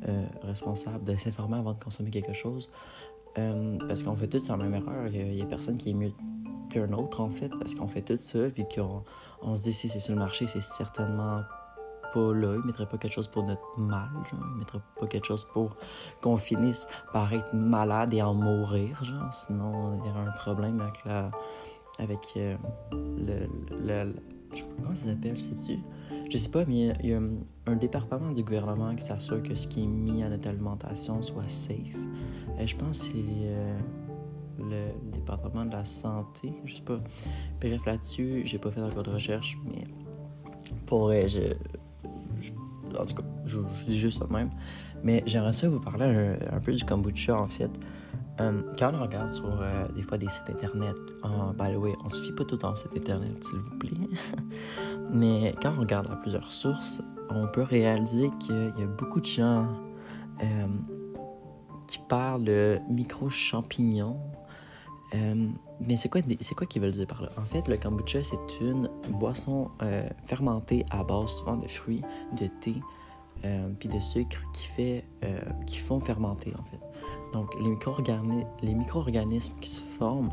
euh, 0.08 0.26
responsable, 0.44 1.04
de 1.04 1.16
s'informer 1.16 1.58
avant 1.58 1.74
de 1.74 1.84
consommer 1.84 2.12
quelque 2.12 2.34
chose. 2.34 2.70
Euh, 3.38 3.78
parce 3.88 4.04
qu'on 4.04 4.16
fait 4.16 4.28
tous 4.28 4.48
la 4.50 4.58
même 4.58 4.74
erreur. 4.74 5.08
Il 5.08 5.32
n'y 5.32 5.42
a, 5.42 5.46
personne 5.46 5.78
qui 5.78 5.90
est 5.90 5.94
mieux 5.94 6.14
qu'un 6.70 6.92
autre, 6.94 7.22
en 7.22 7.30
fait, 7.30 7.50
parce 7.50 7.76
qu'on 7.76 7.88
fait 7.88 8.02
tout 8.02 8.18
ça, 8.18 8.48
vu 8.48 8.64
qu'on 8.74 9.04
on 9.42 9.56
se 9.56 9.64
dit 9.64 9.74
si 9.74 9.90
c'est 9.90 10.00
sur 10.00 10.14
le 10.14 10.20
marché, 10.20 10.48
c'est 10.48 10.62
certainement 10.62 11.42
là. 12.20 12.54
Ils 12.56 12.62
ne 12.62 12.66
mettraient 12.66 12.88
pas 12.88 12.98
quelque 12.98 13.14
chose 13.14 13.28
pour 13.28 13.44
notre 13.44 13.62
mal. 13.80 14.10
Genre. 14.32 14.40
Ils 14.50 14.54
ne 14.56 14.60
mettraient 14.60 14.82
pas 15.00 15.08
quelque 15.08 15.26
chose 15.26 15.46
pour 15.54 15.76
qu'on 16.22 16.38
finisse 16.38 16.88
par 17.14 17.32
être 17.34 17.54
malade 17.54 18.14
et 18.14 18.22
en 18.22 18.34
mourir. 18.34 19.04
Genre. 19.04 19.34
Sinon, 19.34 20.00
il 20.04 20.08
y 20.08 20.12
aurait 20.12 20.28
un 20.28 20.32
problème 20.32 20.80
avec 20.82 21.04
la. 21.06 21.32
avec 22.00 22.20
euh, 22.38 22.56
le, 22.94 24.14
Comment 24.82 24.96
ça 24.96 25.08
s'appelle, 25.10 25.38
sais-tu? 25.40 25.80
Je 26.30 26.38
sais 26.38 26.50
pas, 26.50 26.66
mais 26.66 26.76
il 26.76 26.86
y 26.86 27.14
a- 27.14 27.18
il 27.20 27.38
un, 27.68 27.76
département 27.76 28.32
du 28.32 28.42
gouvernement 28.44 28.96
qui 28.96 29.04
s'assure 29.04 29.44
que 29.44 29.54
ce 29.56 29.68
qui 29.68 29.84
est 29.84 29.88
mis 29.88 30.24
à 30.24 30.30
notre 30.30 30.48
alimentation 30.48 31.22
soit 31.22 31.48
safe. 31.50 31.76
Euh, 32.58 32.66
je 32.66 32.76
pense 32.76 33.00
que 33.00 33.06
c'est 33.08 33.14
euh, 33.18 33.78
le 34.60 35.12
département 35.12 35.66
de 35.66 35.72
la 35.74 35.84
santé, 35.84 36.54
je 36.64 36.76
sais 36.76 36.82
pas. 36.84 37.00
Bref, 37.60 37.86
là-dessus, 37.86 38.44
j'ai 38.46 38.58
pas 38.58 38.72
fait 38.72 38.82
encore 38.82 39.04
de 39.04 39.12
recherche, 39.12 39.58
mais 39.66 39.84
pour 40.86 41.12
je- 41.12 41.54
en 43.00 43.06
tout 43.06 43.16
cas, 43.16 43.24
je, 43.46 43.60
je 43.76 43.86
dis 43.86 44.00
juste 44.00 44.20
ça 44.20 44.26
de 44.26 44.34
même. 44.34 44.50
Mais 45.04 45.24
j'aimerais 45.26 45.54
ça 45.54 45.70
vous 45.70 45.80
parler 45.80 46.36
un, 46.52 46.60
peu 46.60 46.74
du 46.74 46.84
kombucha, 46.84 47.38
en 47.40 47.48
fait. 47.48 47.72
Euh, 48.42 48.62
quand 48.78 48.92
on 48.94 49.02
regarde 49.02 49.30
sur 49.30 49.62
euh, 49.62 49.88
des 49.96 50.02
fois 50.02 50.18
des 50.18 50.28
sites 50.28 50.50
internet, 50.50 50.96
euh, 51.24 51.54
by 51.58 51.74
the 51.74 51.78
way, 51.78 51.94
on 52.04 52.10
se 52.10 52.22
fie 52.22 52.34
pas 52.34 52.44
tout 52.44 52.66
au 52.66 52.76
site 52.76 52.92
internet, 52.98 53.44
s'il 53.44 53.60
vous 53.60 53.78
plaît. 53.78 53.92
Mais 55.12 55.54
quand 55.62 55.74
on 55.78 55.82
regarde 55.82 56.08
à 56.12 56.16
plusieurs 56.16 56.52
sources, 56.52 57.02
on 57.30 57.48
peut 57.48 57.62
réaliser 57.62 58.30
qu'il 58.40 58.74
y 58.78 58.84
a 58.84 58.88
beaucoup 58.88 59.22
de 59.22 59.26
gens 59.26 59.68
euh, 60.44 60.68
qui 61.88 62.00
parlent 62.10 62.44
de 62.44 62.80
micro-champignons. 62.90 64.20
Mais 65.82 65.98
c'est 65.98 66.10
quoi, 66.10 66.22
quoi 66.22 66.68
qu'ils 66.68 66.82
veulent 66.82 66.92
dire 66.92 67.08
par 67.08 67.22
là? 67.22 67.30
En 67.38 67.46
fait, 67.46 67.68
le 67.68 67.78
kombucha, 67.78 68.24
c'est 68.24 68.62
une 68.62 68.90
boisson 69.10 69.70
euh, 69.82 70.08
fermentée 70.26 70.86
à 70.90 71.04
base 71.04 71.30
souvent 71.30 71.58
de 71.58 71.68
fruits, 71.68 72.02
de 72.40 72.48
thé, 72.62 72.76
euh, 73.44 73.70
puis 73.80 73.90
de 73.90 74.00
sucre 74.00 74.42
qui, 74.54 74.66
fait, 74.68 75.06
euh, 75.24 75.40
qui 75.68 75.78
font 75.78 76.00
fermenter, 76.00 76.54
en 76.58 76.64
fait. 76.64 76.80
Donc, 77.34 77.54
les 77.62 77.70
micro-organi- 77.70 78.48
les 78.64 78.74
micro-organismes 78.74 79.54
qui 79.60 79.70
se 79.70 79.82
forment, 79.82 80.32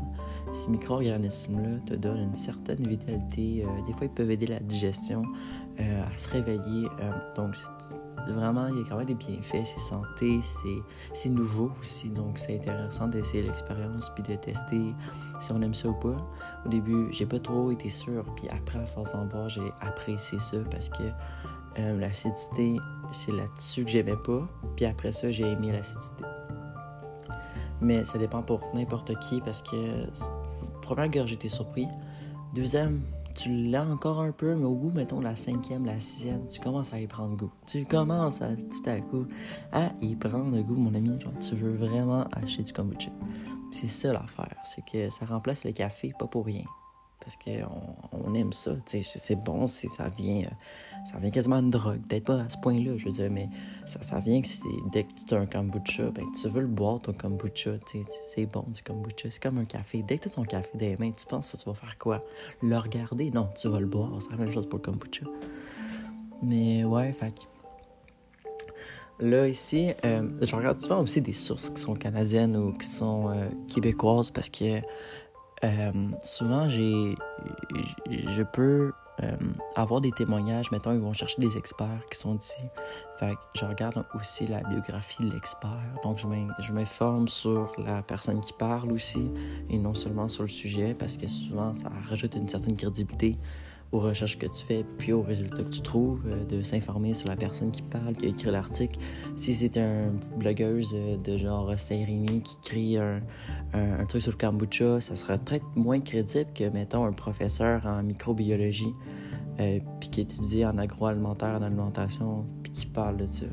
ces 0.53 0.71
micro-organismes-là 0.71 1.79
te 1.85 1.93
donnent 1.93 2.21
une 2.29 2.35
certaine 2.35 2.81
vitalité. 2.87 3.65
des 3.85 3.93
fois, 3.93 4.05
ils 4.05 4.09
peuvent 4.09 4.31
aider 4.31 4.47
la 4.47 4.59
digestion 4.59 5.21
euh, 5.79 6.03
à 6.03 6.17
se 6.17 6.29
réveiller. 6.29 6.87
euh, 6.99 7.11
donc, 7.35 7.55
vraiment, 8.27 8.67
il 8.67 8.79
y 8.79 8.81
a 8.81 8.85
quand 8.89 8.97
même 8.97 9.07
des 9.07 9.15
bienfaits. 9.15 9.65
C'est 9.65 9.79
santé, 9.79 10.39
c'est 11.13 11.29
nouveau 11.29 11.71
aussi. 11.79 12.09
Donc, 12.09 12.37
c'est 12.37 12.55
intéressant 12.55 13.07
d'essayer 13.07 13.43
l'expérience 13.43 14.11
puis 14.13 14.23
de 14.23 14.35
tester 14.35 14.93
si 15.39 15.51
on 15.51 15.61
aime 15.61 15.73
ça 15.73 15.89
ou 15.89 15.93
pas. 15.93 16.15
Au 16.65 16.69
début, 16.69 17.07
j'ai 17.11 17.25
pas 17.25 17.39
trop 17.39 17.71
été 17.71 17.89
sûr. 17.89 18.23
Puis 18.35 18.47
après, 18.49 18.79
à 18.79 18.85
force 18.85 19.13
d'en 19.13 19.25
boire, 19.25 19.49
j'ai 19.49 19.71
apprécié 19.81 20.39
ça 20.39 20.57
parce 20.69 20.89
que 20.89 21.03
euh, 21.79 21.99
l'acidité, 21.99 22.77
c'est 23.11 23.31
là-dessus 23.31 23.83
que 23.83 23.89
j'aimais 23.89 24.17
pas. 24.25 24.47
Puis 24.75 24.85
après 24.85 25.11
ça, 25.11 25.31
j'ai 25.31 25.49
aimé 25.51 25.71
l'acidité. 25.71 26.23
Mais 27.81 28.05
ça 28.05 28.17
dépend 28.17 28.43
pour 28.43 28.61
n'importe 28.73 29.17
qui 29.19 29.41
parce 29.41 29.61
que, 29.61 30.07
première 30.81 31.09
gorge, 31.09 31.31
j'étais 31.31 31.49
surpris. 31.49 31.87
Deuxième, 32.53 33.01
tu 33.33 33.49
l'as 33.49 33.85
encore 33.85 34.21
un 34.21 34.31
peu, 34.31 34.55
mais 34.55 34.65
au 34.65 34.75
bout, 34.75 34.91
mettons, 34.91 35.19
la 35.19 35.35
cinquième, 35.35 35.85
la 35.85 35.99
sixième, 35.99 36.45
tu 36.47 36.59
commences 36.59 36.93
à 36.93 36.99
y 36.99 37.07
prendre 37.07 37.35
goût. 37.35 37.51
Tu 37.65 37.85
commences 37.85 38.41
à, 38.41 38.49
tout 38.55 38.89
à 38.89 38.99
coup 38.99 39.25
à 39.71 39.91
y 40.01 40.15
prendre 40.15 40.59
goût, 40.61 40.75
mon 40.75 40.93
ami. 40.93 41.19
Genre, 41.19 41.33
tu 41.39 41.55
veux 41.55 41.75
vraiment 41.75 42.25
acheter 42.31 42.63
du 42.63 42.73
kombucha. 42.73 43.11
C'est 43.71 43.87
ça 43.87 44.13
l'affaire, 44.13 44.55
c'est 44.65 44.85
que 44.85 45.09
ça 45.09 45.25
remplace 45.25 45.65
le 45.65 45.71
café, 45.71 46.13
pas 46.17 46.27
pour 46.27 46.45
rien. 46.45 46.63
Parce 47.23 47.37
qu'on 47.37 48.25
on 48.25 48.33
aime 48.33 48.53
ça. 48.53 48.75
C'est 48.85 49.35
bon, 49.35 49.67
ça 49.67 50.09
vient, 50.17 50.43
ça 51.09 51.17
vient 51.19 51.29
quasiment 51.29 51.61
de 51.61 51.69
drogue. 51.69 52.01
Peut-être 52.07 52.25
pas 52.25 52.41
à 52.41 52.49
ce 52.49 52.57
point-là, 52.57 52.97
je 52.97 53.05
veux 53.05 53.11
dire, 53.11 53.29
mais 53.31 53.49
ça, 53.85 54.03
ça 54.03 54.19
vient 54.19 54.41
que 54.41 54.47
dès 54.91 55.03
que 55.03 55.13
tu 55.27 55.33
as 55.33 55.39
un 55.39 55.45
kombucha, 55.45 56.11
ben, 56.11 56.25
tu 56.39 56.47
veux 56.49 56.61
le 56.61 56.67
boire, 56.67 56.99
ton 56.99 57.13
kombucha. 57.13 57.71
C'est 58.23 58.45
bon 58.45 58.65
du 58.67 58.83
kombucha. 58.83 59.29
C'est 59.29 59.41
comme 59.41 59.57
un 59.57 59.65
café. 59.65 60.03
Dès 60.03 60.17
que 60.17 60.23
tu 60.23 60.29
as 60.29 60.31
ton 60.31 60.43
café 60.43 60.69
dans 60.73 60.79
les 60.85 60.97
mains, 60.97 61.11
tu 61.11 61.25
penses 61.25 61.51
que 61.51 61.57
tu 61.57 61.65
vas 61.65 61.75
faire 61.75 61.97
quoi? 61.97 62.23
Le 62.61 62.77
regarder? 62.77 63.31
Non, 63.31 63.49
tu 63.55 63.69
vas 63.69 63.79
le 63.79 63.87
boire. 63.87 64.11
C'est 64.19 64.31
la 64.31 64.37
même 64.37 64.51
chose 64.51 64.67
pour 64.67 64.79
le 64.79 64.83
kombucha. 64.83 65.25
Mais 66.41 66.83
ouais, 66.83 67.13
fait 67.13 67.33
Là, 69.19 69.47
ici, 69.47 69.91
euh, 70.03 70.27
je 70.41 70.55
regarde 70.55 70.81
souvent 70.81 71.01
aussi 71.01 71.21
des 71.21 71.33
sources 71.33 71.69
qui 71.69 71.79
sont 71.79 71.93
canadiennes 71.93 72.57
ou 72.57 72.73
qui 72.73 72.87
sont 72.87 73.29
euh, 73.29 73.47
québécoises 73.73 74.31
parce 74.31 74.49
que 74.49 74.81
euh, 75.63 75.91
souvent, 76.23 76.67
j'ai, 76.67 77.15
je 78.09 78.43
peux 78.43 78.91
avoir 79.75 80.01
des 80.01 80.11
témoignages. 80.11 80.71
Mettons, 80.71 80.91
ils 80.91 80.99
vont 80.99 81.13
chercher 81.13 81.39
des 81.39 81.55
experts 81.55 82.01
qui 82.11 82.17
sont 82.17 82.35
d'ici. 82.35 82.61
Fait 83.19 83.35
je 83.55 83.63
regarde 83.63 84.03
aussi 84.15 84.47
la 84.47 84.61
biographie 84.61 85.23
de 85.23 85.31
l'expert. 85.31 85.69
Donc, 86.03 86.17
je 86.17 86.73
m'informe 86.73 87.27
sur 87.27 87.71
la 87.77 88.01
personne 88.01 88.41
qui 88.41 88.53
parle 88.53 88.91
aussi 88.91 89.29
et 89.69 89.77
non 89.77 89.93
seulement 89.93 90.27
sur 90.27 90.43
le 90.43 90.49
sujet 90.49 90.93
parce 90.93 91.17
que 91.17 91.27
souvent, 91.27 91.73
ça 91.73 91.89
rajoute 92.09 92.35
une 92.35 92.47
certaine 92.47 92.75
crédibilité 92.75 93.37
aux 93.93 93.99
recherches 93.99 94.39
que 94.39 94.47
tu 94.47 94.65
fais, 94.65 94.83
puis 94.97 95.13
aux 95.13 95.21
résultats 95.21 95.63
que 95.63 95.69
tu 95.69 95.81
trouves, 95.81 96.23
euh, 96.25 96.43
de 96.45 96.63
s'informer 96.63 97.13
sur 97.13 97.29
la 97.29 97.35
personne 97.35 97.71
qui 97.71 97.83
parle, 97.83 98.15
qui 98.15 98.25
a 98.25 98.29
écrit 98.29 98.51
l'article. 98.51 98.99
Si 99.35 99.53
c'est 99.53 99.77
une 99.77 100.17
petite 100.17 100.35
blogueuse 100.35 100.93
euh, 100.95 101.15
de 101.17 101.37
genre 101.37 101.71
Saint-Rémy 101.77 102.41
qui 102.41 102.57
écrit 102.57 102.97
un, 102.97 103.21
truc 104.09 104.21
sur 104.21 104.31
le 104.31 104.37
kombucha, 104.37 104.99
ça 104.99 105.15
sera 105.15 105.37
peut-être 105.37 105.65
moins 105.75 105.99
crédible 105.99 106.51
que, 106.53 106.67
mettons, 106.69 107.05
un 107.05 107.13
professeur 107.13 107.85
en 107.85 108.01
microbiologie, 108.01 108.93
euh, 109.59 109.79
puis 109.99 110.09
qui 110.09 110.21
étudie 110.21 110.65
en 110.65 110.77
agroalimentaire, 110.79 111.59
en 111.59 111.61
alimentation, 111.61 112.45
puis 112.63 112.71
qui 112.71 112.85
parle 112.87 113.17
de 113.17 113.27
ça. 113.27 113.45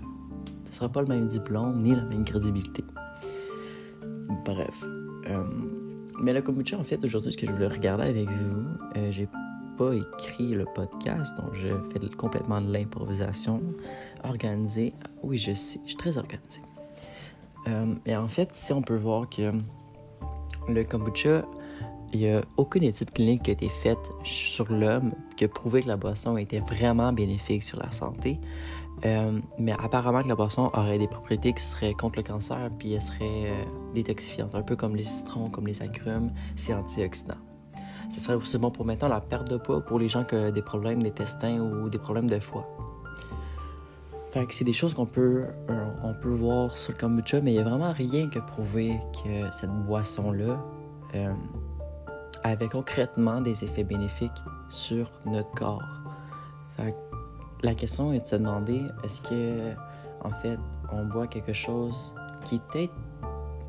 Ce 0.64 0.76
sera 0.76 0.88
pas 0.88 1.02
le 1.02 1.08
même 1.08 1.26
diplôme, 1.28 1.82
ni 1.82 1.94
la 1.94 2.02
même 2.02 2.24
crédibilité. 2.24 2.82
Bref. 4.46 4.86
mais 6.22 6.32
le 6.32 6.40
kombucha, 6.40 6.78
en 6.78 6.84
fait, 6.84 7.04
aujourd'hui, 7.04 7.32
ce 7.32 7.36
que 7.36 7.46
je 7.46 7.52
voulais 7.52 7.68
regarder 7.68 8.04
avec 8.04 8.26
vous, 8.26 9.10
j'ai 9.10 9.28
écrit 9.88 10.50
le 10.50 10.64
podcast, 10.64 11.36
donc 11.36 11.54
je 11.54 11.68
fais 11.90 12.16
complètement 12.16 12.60
de 12.60 12.72
l'improvisation 12.72 13.62
organisée. 14.24 14.94
Oui, 15.22 15.38
je 15.38 15.54
sais, 15.54 15.80
je 15.84 15.88
suis 15.88 15.96
très 15.96 16.18
organisé. 16.18 16.60
Euh, 17.68 17.94
et 18.06 18.16
en 18.16 18.28
fait, 18.28 18.50
si 18.54 18.72
on 18.72 18.82
peut 18.82 18.96
voir 18.96 19.28
que 19.28 19.52
le 20.68 20.84
kombucha, 20.84 21.44
il 22.12 22.20
n'y 22.20 22.30
a 22.30 22.42
aucune 22.56 22.82
étude 22.82 23.10
clinique 23.10 23.44
qui 23.44 23.50
a 23.50 23.52
été 23.52 23.68
faite 23.68 24.10
sur 24.24 24.70
l'homme 24.70 25.12
qui 25.36 25.44
a 25.44 25.48
prouvé 25.48 25.82
que 25.82 25.88
la 25.88 25.96
boisson 25.96 26.36
était 26.36 26.60
vraiment 26.60 27.12
bénéfique 27.12 27.62
sur 27.62 27.78
la 27.78 27.90
santé. 27.90 28.38
Euh, 29.06 29.40
mais 29.58 29.72
apparemment 29.72 30.22
que 30.22 30.28
la 30.28 30.34
boisson 30.34 30.70
aurait 30.74 30.98
des 30.98 31.08
propriétés 31.08 31.54
qui 31.54 31.62
seraient 31.62 31.94
contre 31.94 32.16
le 32.18 32.22
cancer, 32.22 32.70
puis 32.78 32.92
elle 32.92 33.02
serait 33.02 33.18
euh, 33.22 33.64
détoxifiante, 33.94 34.54
un 34.54 34.62
peu 34.62 34.76
comme 34.76 34.94
les 34.94 35.04
citrons, 35.04 35.48
comme 35.48 35.66
les 35.66 35.80
agrumes, 35.80 36.32
c'est 36.56 36.74
antioxydant 36.74 37.38
ce 38.10 38.20
serait 38.20 38.34
aussi 38.34 38.58
bon 38.58 38.70
pour 38.70 38.84
maintenant 38.84 39.08
la 39.08 39.20
perte 39.20 39.50
de 39.50 39.56
poids 39.56 39.80
pour 39.80 39.98
les 39.98 40.08
gens 40.08 40.24
qui 40.24 40.34
ont 40.34 40.50
des 40.50 40.62
problèmes 40.62 41.02
d'intestin 41.02 41.60
ou 41.60 41.88
des 41.88 41.98
problèmes 41.98 42.26
de 42.26 42.38
foie. 42.40 42.66
Fait 44.30 44.46
que 44.46 44.54
c'est 44.54 44.64
des 44.64 44.72
choses 44.72 44.94
qu'on 44.94 45.06
peut, 45.06 45.46
euh, 45.70 45.86
on 46.04 46.14
peut 46.14 46.28
voir 46.28 46.76
sur 46.76 46.92
le 46.92 46.98
kombucha, 46.98 47.40
mais 47.40 47.52
il 47.52 47.54
n'y 47.54 47.60
a 47.60 47.64
vraiment 47.64 47.92
rien 47.92 48.28
qui 48.28 48.38
a 48.38 48.42
prouvé 48.42 49.00
que 49.12 49.50
cette 49.50 49.70
boisson-là 49.70 50.60
euh, 51.16 51.32
avait 52.44 52.68
concrètement 52.68 53.40
des 53.40 53.64
effets 53.64 53.82
bénéfiques 53.82 54.30
sur 54.68 55.10
notre 55.26 55.50
corps. 55.50 55.82
Que 56.76 57.66
la 57.66 57.74
question 57.74 58.12
est 58.12 58.20
de 58.20 58.26
se 58.26 58.36
demander 58.36 58.82
est-ce 59.02 59.20
que, 59.22 59.72
en 60.24 60.30
fait, 60.30 60.58
on 60.92 61.04
boit 61.06 61.26
quelque 61.26 61.52
chose 61.52 62.14
qui 62.44 62.56
est 62.56 62.62
peut-être 62.70 62.94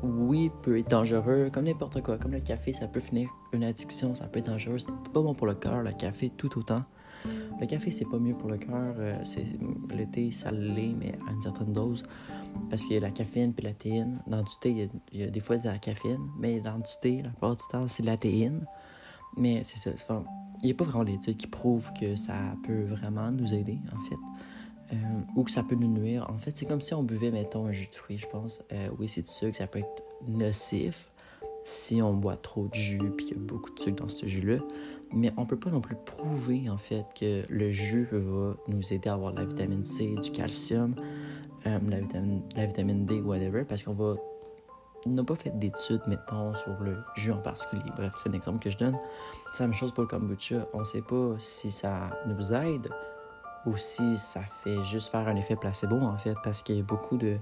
oui, 0.02 0.50
peut 0.62 0.78
être 0.78 0.90
dangereux, 0.90 1.50
comme 1.52 1.64
n'importe 1.64 2.02
quoi. 2.02 2.18
Comme 2.18 2.32
le 2.32 2.40
café, 2.40 2.72
ça 2.72 2.88
peut 2.88 3.00
finir 3.00 3.30
une 3.52 3.64
addiction, 3.64 4.14
ça 4.14 4.26
peut 4.26 4.40
être 4.40 4.50
dangereux. 4.50 4.78
C'est 4.78 4.90
pas 5.12 5.22
bon 5.22 5.34
pour 5.34 5.46
le 5.46 5.54
cœur, 5.54 5.82
le 5.82 5.92
café, 5.92 6.30
tout 6.36 6.58
autant. 6.58 6.82
Le 7.60 7.66
café, 7.66 7.90
c'est 7.90 8.04
pas 8.04 8.18
mieux 8.18 8.34
pour 8.34 8.48
le 8.48 8.58
cœur. 8.58 8.94
Euh, 8.98 9.16
le 9.90 10.04
thé, 10.10 10.30
ça 10.30 10.50
l'est, 10.50 10.94
mais 10.98 11.14
à 11.28 11.32
une 11.32 11.40
certaine 11.40 11.72
dose. 11.72 12.02
Parce 12.68 12.82
qu'il 12.82 12.94
y 12.94 12.96
a 12.96 13.00
la 13.00 13.10
caféine 13.10 13.54
puis 13.54 13.64
la 13.64 13.74
théine. 13.74 14.20
Dans 14.26 14.42
du 14.42 14.52
thé, 14.60 14.88
il 15.12 15.20
y, 15.20 15.22
a, 15.22 15.28
des 15.28 15.40
fois 15.40 15.56
de 15.56 15.66
la 15.66 15.78
caféine, 15.78 16.28
mais 16.38 16.60
dans 16.60 16.78
du 16.78 16.90
thé, 17.00 17.22
la 17.22 17.30
plupart 17.30 17.54
du 17.54 17.62
temps, 17.70 17.86
c'est 17.86 18.02
de 18.02 18.08
la 18.08 18.16
théine. 18.16 18.66
Mais 19.36 19.62
c'est 19.64 19.78
ça. 19.96 20.22
il 20.62 20.66
n'y 20.66 20.72
a 20.72 20.74
pas 20.74 20.84
vraiment 20.84 21.04
d'études 21.04 21.36
qui 21.36 21.46
prouvent 21.46 21.90
que 21.98 22.16
ça 22.16 22.34
peut 22.64 22.84
vraiment 22.84 23.30
nous 23.30 23.54
aider, 23.54 23.78
en 23.96 24.00
fait. 24.00 24.16
Euh, 24.92 24.96
ou 25.36 25.44
que 25.44 25.50
ça 25.50 25.62
peut 25.62 25.74
nous 25.74 25.88
nuire. 25.88 26.26
En 26.28 26.38
fait, 26.38 26.50
c'est 26.54 26.66
comme 26.66 26.80
si 26.80 26.92
on 26.94 27.02
buvait, 27.02 27.30
mettons, 27.30 27.66
un 27.66 27.72
jus 27.72 27.86
de 27.86 27.94
fruits, 27.94 28.18
je 28.18 28.26
pense. 28.26 28.62
Euh, 28.72 28.88
oui, 28.98 29.08
c'est 29.08 29.22
du 29.22 29.30
sucre, 29.30 29.56
ça 29.56 29.66
peut 29.66 29.78
être 29.78 30.02
nocif 30.26 31.08
si 31.64 32.02
on 32.02 32.12
boit 32.14 32.36
trop 32.36 32.66
de 32.66 32.74
jus 32.74 32.98
puis 32.98 33.26
qu'il 33.26 33.36
y 33.36 33.40
a 33.40 33.42
beaucoup 33.42 33.72
de 33.72 33.78
sucre 33.78 34.02
dans 34.02 34.08
ce 34.08 34.26
jus-là. 34.26 34.58
Mais 35.12 35.32
on 35.36 35.46
peut 35.46 35.58
pas 35.58 35.70
non 35.70 35.80
plus 35.80 35.96
prouver, 36.04 36.68
en 36.68 36.78
fait, 36.78 37.06
que 37.18 37.44
le 37.48 37.70
jus 37.70 38.08
va 38.10 38.56
nous 38.68 38.92
aider 38.92 39.08
à 39.08 39.14
avoir 39.14 39.32
de 39.32 39.40
la 39.40 39.46
vitamine 39.46 39.84
C, 39.84 40.14
du 40.22 40.30
calcium, 40.30 40.94
euh, 41.66 41.78
la, 41.88 42.00
vitamine, 42.00 42.42
la 42.56 42.66
vitamine 42.66 43.06
D, 43.06 43.20
whatever, 43.20 43.64
parce 43.64 43.82
qu'on 43.82 43.94
va 43.94 44.16
n'a 45.06 45.24
pas 45.24 45.34
fait 45.34 45.58
d'études, 45.58 46.02
mettons, 46.06 46.54
sur 46.54 46.78
le 46.80 46.96
jus 47.16 47.32
en 47.32 47.38
particulier. 47.38 47.82
Bref, 47.96 48.12
c'est 48.22 48.28
un 48.28 48.32
exemple 48.32 48.62
que 48.62 48.70
je 48.70 48.78
donne. 48.78 48.96
C'est 49.52 49.64
la 49.64 49.68
même 49.68 49.76
chose 49.76 49.92
pour 49.92 50.02
le 50.02 50.08
kombucha. 50.08 50.66
On 50.72 50.80
ne 50.80 50.84
sait 50.84 51.02
pas 51.02 51.34
si 51.38 51.70
ça 51.70 52.10
nous 52.26 52.52
aide 52.52 52.88
ou 53.66 53.76
si 53.76 54.18
ça 54.18 54.40
fait 54.40 54.82
juste 54.84 55.10
faire 55.10 55.28
un 55.28 55.36
effet 55.36 55.56
placebo, 55.56 55.96
en 55.96 56.18
fait, 56.18 56.34
parce 56.42 56.62
qu'il 56.62 56.76
y 56.76 56.80
a 56.80 56.82
beaucoup 56.82 57.16
de, 57.16 57.38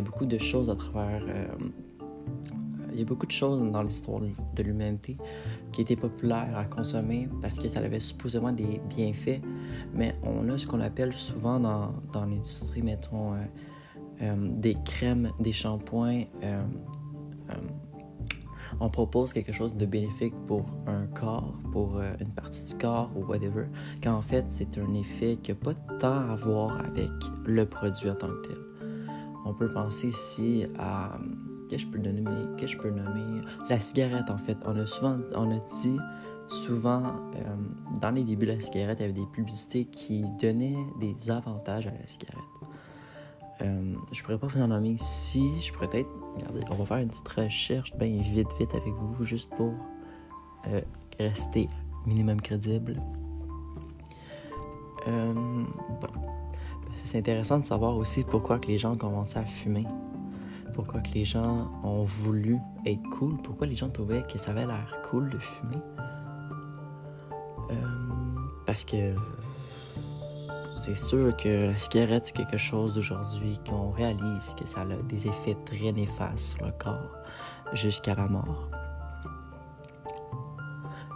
beaucoup 0.00 0.26
de 0.26 0.38
choses 0.38 0.70
à 0.70 0.76
travers. 0.76 1.22
Euh, 1.28 1.46
il 2.92 3.00
y 3.00 3.02
a 3.02 3.06
beaucoup 3.06 3.26
de 3.26 3.32
choses 3.32 3.60
dans 3.72 3.82
l'histoire 3.82 4.20
de 4.20 4.62
l'humanité 4.62 5.16
qui 5.72 5.80
étaient 5.80 5.96
populaires 5.96 6.56
à 6.56 6.64
consommer 6.64 7.28
parce 7.42 7.58
que 7.58 7.66
ça 7.66 7.80
avait 7.80 7.98
supposément 7.98 8.52
des 8.52 8.80
bienfaits, 8.88 9.40
mais 9.92 10.14
on 10.22 10.48
a 10.48 10.56
ce 10.56 10.68
qu'on 10.68 10.80
appelle 10.80 11.12
souvent 11.12 11.58
dans, 11.58 11.92
dans 12.12 12.24
l'industrie, 12.24 12.82
mettons, 12.82 13.34
euh, 13.34 13.38
euh, 14.22 14.48
des 14.56 14.76
crèmes, 14.84 15.32
des 15.40 15.50
shampoings 15.52 16.22
on 18.80 18.88
propose 18.90 19.32
quelque 19.32 19.52
chose 19.52 19.74
de 19.74 19.86
bénéfique 19.86 20.34
pour 20.46 20.64
un 20.86 21.06
corps, 21.06 21.54
pour 21.72 21.98
euh, 21.98 22.12
une 22.20 22.30
partie 22.30 22.64
du 22.64 22.78
corps 22.80 23.10
ou 23.16 23.24
whatever, 23.24 23.66
quand 24.02 24.14
en 24.14 24.22
fait 24.22 24.44
c'est 24.48 24.78
un 24.78 24.94
effet 24.94 25.36
qui 25.42 25.52
n'a 25.52 25.56
pas 25.56 25.74
tant 25.98 26.30
à 26.30 26.36
voir 26.36 26.78
avec 26.80 27.10
le 27.46 27.66
produit 27.66 28.10
en 28.10 28.14
tant 28.14 28.28
que 28.28 28.48
tel. 28.48 28.58
On 29.46 29.52
peut 29.52 29.68
penser 29.68 30.08
ici 30.08 30.64
à 30.78 31.18
que 31.70 31.78
je 31.78 31.86
peux 31.86 31.98
nommer, 31.98 32.56
que 32.58 32.66
je 32.66 32.76
peux 32.76 32.90
nommer? 32.90 33.42
La 33.68 33.80
cigarette 33.80 34.30
en 34.30 34.38
fait. 34.38 34.56
On 34.64 34.76
a 34.76 34.86
souvent, 34.86 35.18
on 35.34 35.50
a 35.50 35.58
dit 35.82 35.98
souvent 36.48 37.02
euh, 37.36 37.56
dans 38.00 38.10
les 38.10 38.24
débuts 38.24 38.46
de 38.46 38.52
la 38.52 38.60
cigarette, 38.60 38.98
il 39.00 39.02
y 39.02 39.04
avait 39.04 39.12
des 39.12 39.26
publicités 39.32 39.84
qui 39.86 40.24
donnaient 40.40 40.76
des 41.00 41.30
avantages 41.30 41.86
à 41.86 41.90
la 41.90 42.06
cigarette. 42.06 42.53
Euh, 43.62 43.94
je 44.12 44.22
pourrais 44.22 44.38
pas 44.38 44.46
vous 44.46 44.60
en 44.60 44.68
nommer 44.68 44.90
ici. 44.90 45.60
Je 45.60 45.72
pourrais 45.72 45.88
peut-être. 45.88 46.10
Regardez, 46.36 46.60
on 46.70 46.74
va 46.74 46.84
faire 46.84 46.98
une 46.98 47.08
petite 47.08 47.28
recherche 47.28 47.94
bien 47.96 48.20
vite, 48.20 48.48
vite 48.58 48.74
avec 48.74 48.92
vous, 48.92 49.24
juste 49.24 49.48
pour 49.50 49.72
euh, 50.68 50.80
rester 51.18 51.68
minimum 52.06 52.40
crédible. 52.40 53.00
Euh, 55.06 55.32
bon. 55.32 56.20
C'est 57.04 57.18
intéressant 57.18 57.58
de 57.58 57.64
savoir 57.64 57.96
aussi 57.96 58.24
pourquoi 58.24 58.58
que 58.58 58.68
les 58.68 58.78
gens 58.78 58.92
ont 58.92 58.96
commencé 58.96 59.38
à 59.38 59.44
fumer. 59.44 59.86
Pourquoi 60.72 61.00
que 61.00 61.10
les 61.10 61.24
gens 61.24 61.70
ont 61.84 62.04
voulu 62.04 62.58
être 62.86 63.02
cool. 63.10 63.36
Pourquoi 63.42 63.66
les 63.66 63.76
gens 63.76 63.88
trouvaient 63.88 64.24
que 64.26 64.38
ça 64.38 64.50
avait 64.50 64.66
l'air 64.66 65.02
cool 65.10 65.28
de 65.28 65.38
fumer. 65.38 65.78
parce 68.66 68.84
que 68.84 69.14
c'est 70.84 70.94
sûr 70.94 71.34
que 71.38 71.70
la 71.70 71.78
cigarette, 71.78 72.26
c'est 72.26 72.36
quelque 72.36 72.58
chose 72.58 72.94
d'aujourd'hui 72.94 73.58
qu'on 73.66 73.90
réalise 73.90 74.54
que 74.54 74.66
ça 74.68 74.82
a 74.82 74.84
des 74.84 75.26
effets 75.26 75.56
très 75.64 75.92
néfastes 75.92 76.56
sur 76.56 76.66
le 76.66 76.72
corps 76.72 77.16
jusqu'à 77.72 78.14
la 78.14 78.26
mort. 78.26 78.68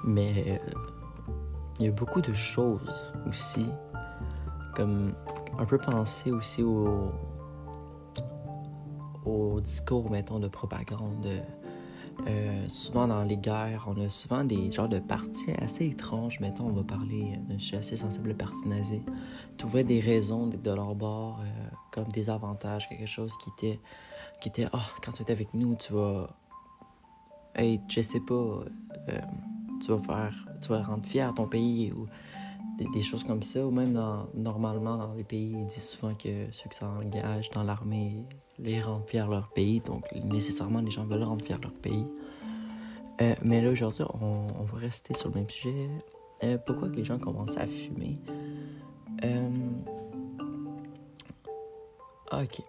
Mais 0.04 0.58
euh, 0.66 0.70
il 1.80 1.87
y 1.87 1.88
a 1.90 1.92
beaucoup 1.92 2.22
de 2.22 2.32
choses 2.32 3.12
aussi, 3.28 3.66
comme 4.75 5.12
un 5.58 5.66
peu 5.66 5.76
penser 5.76 6.30
aussi 6.30 6.62
au, 6.62 7.12
au 9.26 9.60
discours, 9.60 10.10
mettons, 10.10 10.38
de 10.38 10.48
propagande 10.48 11.28
euh, 12.26 12.68
souvent 12.68 13.06
dans 13.06 13.22
les 13.22 13.37
guerres, 13.37 13.84
on 13.87 14.00
a 14.00 14.08
souvent 14.10 14.44
des 14.44 14.70
genres 14.72 14.88
de 14.88 14.98
partis 14.98 15.52
assez 15.60 15.87
étranges. 15.87 16.40
Mettons, 16.40 16.66
on 16.66 16.72
va 16.72 16.82
parler, 16.82 17.34
euh, 17.34 17.54
je 17.56 17.64
suis 17.64 17.76
assez 17.76 17.96
sensible 17.96 18.32
au 18.32 18.34
parti 18.34 18.68
nazi. 18.68 19.00
Trouver 19.56 19.84
des 19.84 20.00
raisons 20.00 20.48
de 20.48 20.70
leur 20.70 20.94
bord, 20.94 21.40
euh, 21.40 21.68
comme 21.92 22.08
des 22.08 22.28
avantages, 22.28 22.88
quelque 22.88 23.06
chose 23.06 23.32
qui 23.38 23.50
était, 23.50 23.80
qui 24.40 24.48
était, 24.48 24.66
oh, 24.72 24.78
quand 25.04 25.12
tu 25.12 25.22
es 25.22 25.30
avec 25.30 25.54
nous, 25.54 25.76
tu 25.76 25.92
vas 25.92 26.28
être, 27.54 27.82
je 27.88 28.00
sais 28.00 28.20
pas, 28.20 28.64
tu 29.84 29.92
vas 29.92 29.98
faire, 29.98 30.48
tu 30.60 30.68
vas 30.68 30.82
rendre 30.82 31.06
fier 31.06 31.32
ton 31.34 31.46
pays 31.46 31.92
ou 31.92 32.06
des, 32.92 33.02
choses 33.02 33.25
comme 33.25 33.42
ça. 33.42 33.64
Ou 33.64 33.70
même 33.70 33.92
dans, 33.92 34.26
normalement 34.34 34.96
dans 34.96 35.14
les 35.14 35.25
pays, 35.25 35.52
ils 35.52 35.66
disent 35.66 35.90
souvent 35.90 36.14
que 36.14 36.50
ceux 36.50 36.68
qui 36.68 36.76
s'engagent 36.76 37.50
dans 37.50 37.62
l'armée 37.62 38.25
les 38.59 38.81
rendent 38.81 39.07
fiers 39.07 39.27
leur 39.29 39.49
pays. 39.49 39.81
Donc 39.81 40.05
nécessairement, 40.12 40.81
les 40.81 40.91
gens 40.91 41.05
veulent 41.05 41.23
rendre 41.23 41.45
fiers 41.45 41.57
leur 41.61 41.73
pays. 41.73 42.07
Euh, 43.21 43.35
mais 43.43 43.61
là, 43.61 43.71
aujourd'hui, 43.71 44.05
on, 44.21 44.65
va 44.65 44.79
rester 44.79 45.15
sur 45.15 45.29
le 45.29 45.37
même 45.37 45.50
sujet. 45.50 45.88
Euh, 46.45 46.57
pourquoi 46.59 46.88
que 46.88 46.97
les 46.97 47.05
gens 47.05 47.19
commencent 47.19 47.57
à 47.57 47.67
fumer? 47.67 48.19
Euh... 49.25 49.49
Ok. 52.33 52.62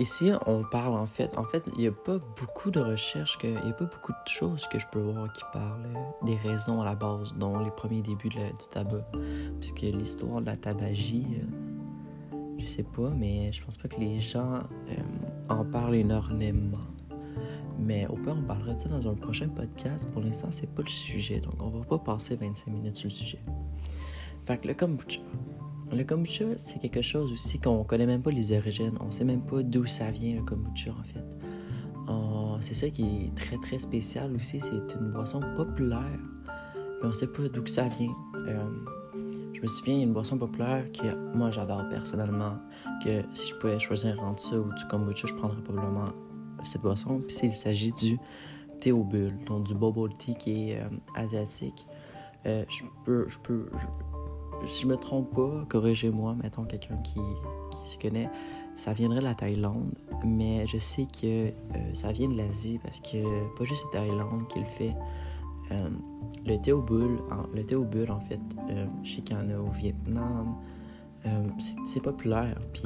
Ici, 0.00 0.32
on 0.46 0.64
parle 0.64 0.94
en 0.94 1.06
fait. 1.06 1.38
En 1.38 1.44
fait, 1.44 1.68
il 1.74 1.80
n'y 1.80 1.86
a 1.86 1.92
pas 1.92 2.18
beaucoup 2.18 2.70
de 2.70 2.80
recherches, 2.80 3.38
il 3.44 3.50
n'y 3.50 3.70
a 3.70 3.72
pas 3.72 3.84
beaucoup 3.84 4.12
de 4.12 4.28
choses 4.28 4.66
que 4.66 4.78
je 4.78 4.86
peux 4.90 5.00
voir 5.00 5.32
qui 5.32 5.42
parlent 5.52 5.86
des 6.22 6.36
raisons 6.36 6.80
à 6.80 6.84
la 6.84 6.94
base, 6.94 7.32
dont 7.36 7.60
les 7.60 7.70
premiers 7.70 8.02
débuts 8.02 8.30
du 8.30 8.40
tabac. 8.70 9.04
Puisque 9.60 9.80
l'histoire 9.80 10.40
de 10.40 10.46
la 10.46 10.56
tabagie, 10.56 11.26
je 12.62 12.68
sais 12.68 12.82
pas, 12.82 13.10
mais 13.10 13.50
je 13.52 13.62
pense 13.64 13.76
pas 13.76 13.88
que 13.88 13.98
les 13.98 14.20
gens 14.20 14.54
euh, 14.54 14.94
en 15.48 15.64
parlent 15.64 15.96
énormément. 15.96 16.78
Mais 17.78 18.06
au 18.06 18.14
pire, 18.14 18.36
on 18.38 18.42
parlera 18.42 18.74
de 18.74 18.80
ça 18.80 18.88
dans 18.88 19.08
un 19.08 19.14
prochain 19.14 19.48
podcast. 19.48 20.08
Pour 20.12 20.22
l'instant, 20.22 20.48
c'est 20.50 20.72
pas 20.72 20.82
le 20.82 20.88
sujet, 20.88 21.40
donc 21.40 21.54
on 21.60 21.70
va 21.70 21.84
pas 21.84 21.98
passer 21.98 22.36
25 22.36 22.70
minutes 22.70 22.96
sur 22.96 23.08
le 23.08 23.14
sujet. 23.14 23.40
Fait 24.44 24.58
que 24.58 24.68
le 24.68 24.74
kombucha. 24.74 25.20
Le 25.92 26.04
kombucha, 26.04 26.44
c'est 26.56 26.78
quelque 26.78 27.02
chose 27.02 27.32
aussi 27.32 27.58
qu'on 27.58 27.84
connaît 27.84 28.06
même 28.06 28.22
pas 28.22 28.30
les 28.30 28.56
origines. 28.56 28.96
On 29.00 29.10
sait 29.10 29.24
même 29.24 29.42
pas 29.42 29.62
d'où 29.62 29.84
ça 29.86 30.10
vient, 30.10 30.36
le 30.36 30.42
kombucha, 30.42 30.92
en 30.92 31.02
fait. 31.02 31.24
c'est 32.60 32.74
ça 32.74 32.88
qui 32.88 33.02
est 33.02 33.34
très, 33.34 33.56
très 33.58 33.78
spécial 33.78 34.32
aussi. 34.34 34.60
C'est 34.60 34.94
une 34.94 35.10
boisson 35.12 35.40
populaire. 35.56 36.20
Mais 37.02 37.08
on 37.08 37.12
sait 37.12 37.26
pas 37.26 37.48
d'où 37.48 37.66
ça 37.66 37.88
vient. 37.88 38.14
Euh, 38.46 38.68
je 39.62 39.66
me 39.66 39.68
souviens, 39.68 39.94
il 39.94 39.98
y 39.98 40.02
a 40.02 40.06
une 40.06 40.12
boisson 40.12 40.36
populaire 40.38 40.90
que 40.90 41.36
moi, 41.36 41.52
j'adore 41.52 41.88
personnellement. 41.88 42.56
Que 43.04 43.22
si 43.32 43.48
je 43.48 43.54
pouvais 43.54 43.78
choisir 43.78 44.20
entre 44.20 44.42
ça 44.42 44.58
ou 44.58 44.74
du 44.74 44.84
kombucha, 44.86 45.28
je 45.28 45.34
prendrais 45.34 45.62
probablement 45.62 46.08
cette 46.64 46.82
boisson. 46.82 47.20
Puis 47.20 47.36
il 47.44 47.54
s'agit 47.54 47.92
du 47.92 48.18
thé 48.80 48.90
donc 48.90 49.62
du 49.62 49.74
bubble 49.74 50.12
tea 50.14 50.34
qui 50.34 50.70
est 50.70 50.80
euh, 50.80 50.88
asiatique. 51.14 51.86
Euh, 52.44 52.64
je 52.68 52.82
peux, 53.04 53.28
je 53.28 53.38
peux, 53.38 53.70
si 54.64 54.82
je 54.82 54.88
me 54.88 54.96
trompe 54.96 55.32
pas, 55.32 55.64
corrigez-moi, 55.68 56.34
mettons 56.42 56.64
quelqu'un 56.64 56.96
qui, 56.96 57.20
qui 57.70 57.90
se 57.90 57.98
connaît, 57.98 58.28
ça 58.74 58.92
viendrait 58.92 59.20
de 59.20 59.24
la 59.24 59.36
Thaïlande, 59.36 59.94
mais 60.24 60.66
je 60.66 60.78
sais 60.78 61.06
que 61.06 61.50
euh, 61.50 61.52
ça 61.92 62.10
vient 62.10 62.26
de 62.26 62.36
l'Asie 62.36 62.80
parce 62.82 62.98
que 62.98 63.56
pas 63.56 63.62
juste 63.62 63.84
la 63.94 64.00
Thaïlande 64.00 64.48
qui 64.48 64.58
le 64.58 64.64
fait. 64.64 64.94
Euh, 65.72 65.90
le 66.46 66.56
thé 66.56 66.72
au 66.72 66.82
bulle, 66.82 67.18
le 67.54 67.64
thé 67.64 67.76
au 67.76 67.84
en 67.84 68.20
fait, 68.20 68.40
euh, 68.70 68.86
je 69.02 69.16
sais 69.16 69.22
qu'il 69.22 69.36
y 69.36 69.38
en 69.38 69.48
a 69.50 69.58
au 69.58 69.70
Vietnam, 69.70 70.56
c'est 71.86 72.00
populaire. 72.00 72.58
Puis 72.72 72.82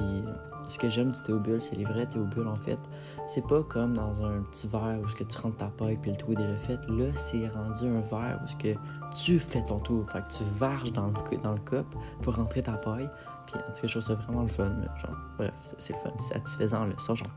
ce 0.68 0.78
que 0.78 0.88
j'aime 0.88 1.12
du 1.12 1.20
thé 1.22 1.32
au 1.32 1.40
bulle, 1.40 1.62
c'est 1.62 1.76
les 1.76 1.84
vrais 1.84 2.06
thé 2.06 2.18
au 2.18 2.24
bulle 2.24 2.48
en 2.48 2.56
fait. 2.56 2.78
C'est 3.26 3.46
pas 3.46 3.62
comme 3.62 3.94
dans 3.94 4.24
un 4.24 4.42
petit 4.42 4.68
verre 4.68 5.00
où 5.02 5.08
ce 5.08 5.16
que 5.16 5.24
tu 5.24 5.38
rentres 5.38 5.56
ta 5.56 5.66
paille 5.66 5.96
puis 5.96 6.10
le 6.10 6.16
tout 6.16 6.32
est 6.32 6.36
déjà 6.36 6.56
fait. 6.56 6.78
Là, 6.88 7.14
c'est 7.14 7.48
rendu 7.48 7.86
un 7.86 8.00
verre 8.00 8.40
où 8.44 8.48
ce 8.48 8.56
que 8.56 8.78
tu 9.14 9.38
fais 9.38 9.64
ton 9.64 9.78
tour. 9.78 10.08
Fait 10.10 10.20
que 10.20 10.28
tu 10.28 10.44
varges 10.58 10.92
dans 10.92 11.06
le, 11.06 11.36
dans 11.42 11.52
le 11.52 11.60
cup 11.60 11.86
pour 12.22 12.34
rentrer 12.34 12.62
ta 12.62 12.72
paille. 12.72 13.08
Puis 13.46 13.56
en 13.56 13.72
tout 13.72 13.80
cas, 13.82 13.86
je 13.86 13.90
trouve 13.92 14.02
ça 14.02 14.14
vraiment 14.14 14.42
le 14.42 14.48
fun. 14.48 14.70
Genre, 14.98 15.16
bref, 15.38 15.52
c'est 15.60 15.92
le 15.92 15.98
fun. 16.00 16.10
C'est 16.18 16.34
satisfaisant, 16.34 16.84
le 16.84 16.94
son, 16.98 17.14
genre, 17.14 17.28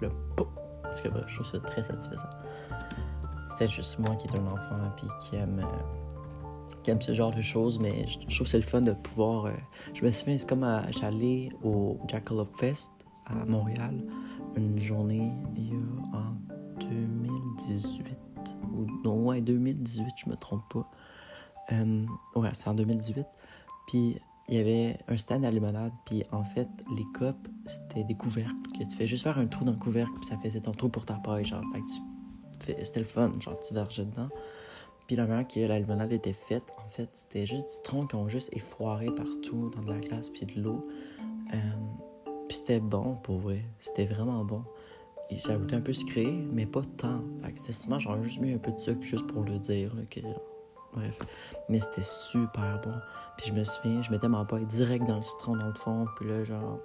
le 0.00 0.08
pou. 0.36 0.44
En 0.84 0.94
tout 0.94 1.02
cas, 1.02 1.10
bref, 1.10 1.24
je 1.28 1.34
trouve 1.34 1.46
ça 1.46 1.60
très 1.60 1.82
satisfaisant. 1.82 2.28
Juste 3.66 3.98
moi 3.98 4.14
qui 4.16 4.26
est 4.26 4.38
un 4.38 4.46
enfant 4.46 4.90
puis 4.96 5.06
qui 5.20 5.36
aime. 5.36 5.60
Euh, 5.60 5.96
qui 6.82 6.90
aime 6.90 7.02
ce 7.02 7.12
genre 7.12 7.34
de 7.34 7.42
choses, 7.42 7.78
mais 7.78 8.06
je, 8.08 8.34
trouve 8.34 8.38
que 8.38 8.44
c'est 8.46 8.56
le 8.56 8.62
fun 8.62 8.80
de 8.80 8.92
pouvoir. 8.92 9.46
Euh, 9.46 9.52
je 9.92 10.02
me 10.02 10.10
souviens, 10.10 10.38
c'est 10.38 10.48
comme 10.48 10.66
j'allais 10.98 11.50
au 11.62 11.98
Jackalope 12.08 12.56
Fest 12.56 12.90
à 13.26 13.34
Montréal 13.44 14.02
une 14.56 14.78
journée 14.78 15.30
il 15.56 15.68
y 15.68 15.72
a 15.72 16.16
en 16.16 16.34
2018 16.80 18.18
ou 18.72 18.86
non, 19.04 19.26
ouais, 19.26 19.40
2018, 19.40 20.06
je 20.24 20.30
me 20.30 20.36
trompe 20.36 20.62
pas. 20.72 20.90
Euh, 21.72 22.06
ouais, 22.34 22.50
c'est 22.54 22.68
en 22.68 22.74
2018. 22.74 23.26
Puis 23.86 24.16
il 24.48 24.56
y 24.56 24.58
avait 24.58 24.98
un 25.08 25.16
stand 25.16 25.44
à 25.44 25.50
limonade, 25.50 25.92
puis 26.04 26.24
en 26.32 26.42
fait, 26.42 26.68
les 26.96 27.04
copes, 27.14 27.48
c'était 27.66 28.04
des 28.04 28.14
couvercles, 28.14 28.56
que 28.76 28.84
tu 28.84 28.96
fais 28.96 29.06
juste 29.06 29.22
faire 29.22 29.38
un 29.38 29.46
trou 29.46 29.64
dans 29.64 29.72
le 29.72 29.78
couvercle, 29.78 30.12
puis 30.20 30.28
ça 30.28 30.36
faisait 30.38 30.60
ton 30.60 30.72
trou 30.72 30.88
pour 30.88 31.04
ta 31.04 31.14
paille, 31.14 31.44
genre. 31.44 31.62
C'était 32.66 33.00
le 33.00 33.06
fun, 33.06 33.32
genre, 33.40 33.58
tu 33.60 33.74
vergeais 33.74 34.04
dedans. 34.04 34.28
Puis 35.06 35.16
la 35.16 35.26
manière 35.26 35.48
que 35.48 35.60
la 35.60 35.78
limonade 35.78 36.12
était 36.12 36.32
faite, 36.32 36.64
en 36.84 36.88
fait, 36.88 37.08
c'était 37.12 37.46
juste 37.46 37.64
du 37.64 37.68
citron 37.74 38.06
qui 38.06 38.14
ont 38.14 38.28
juste 38.28 38.48
effoiré 38.52 39.06
partout 39.06 39.70
dans 39.74 39.82
de 39.82 39.92
la 39.92 39.98
glace, 39.98 40.30
puis 40.30 40.46
de 40.46 40.60
l'eau. 40.60 40.86
Euh, 41.52 41.56
puis 42.48 42.56
c'était 42.56 42.80
bon, 42.80 43.16
pour 43.16 43.38
vrai. 43.38 43.62
C'était 43.78 44.06
vraiment 44.06 44.44
bon 44.44 44.64
ça 45.38 45.56
goûtait 45.56 45.76
un 45.76 45.80
peu 45.80 45.92
sucré, 45.92 46.26
mais 46.26 46.66
pas 46.66 46.82
tant. 46.96 47.22
Fait 47.42 47.52
que 47.52 47.58
c'était 47.58 47.72
souvent, 47.72 47.98
j'aurais 47.98 48.22
juste 48.22 48.40
mis 48.40 48.52
un 48.52 48.58
peu 48.58 48.72
de 48.72 48.78
sucre 48.78 49.02
juste 49.02 49.26
pour 49.26 49.44
le 49.44 49.58
dire. 49.58 49.92
que... 50.10 50.20
Bref. 50.92 51.18
Mais 51.68 51.78
c'était 51.78 52.02
super 52.02 52.80
bon. 52.82 52.94
Puis 53.36 53.46
je 53.48 53.52
me 53.52 53.62
souviens, 53.62 54.02
je 54.02 54.10
mettais 54.10 54.28
ma 54.28 54.44
paille 54.44 54.66
direct 54.66 55.06
dans 55.06 55.16
le 55.16 55.22
citron 55.22 55.56
dans 55.56 55.68
le 55.68 55.74
fond. 55.74 56.06
Puis 56.16 56.28
là, 56.28 56.42
genre, 56.42 56.80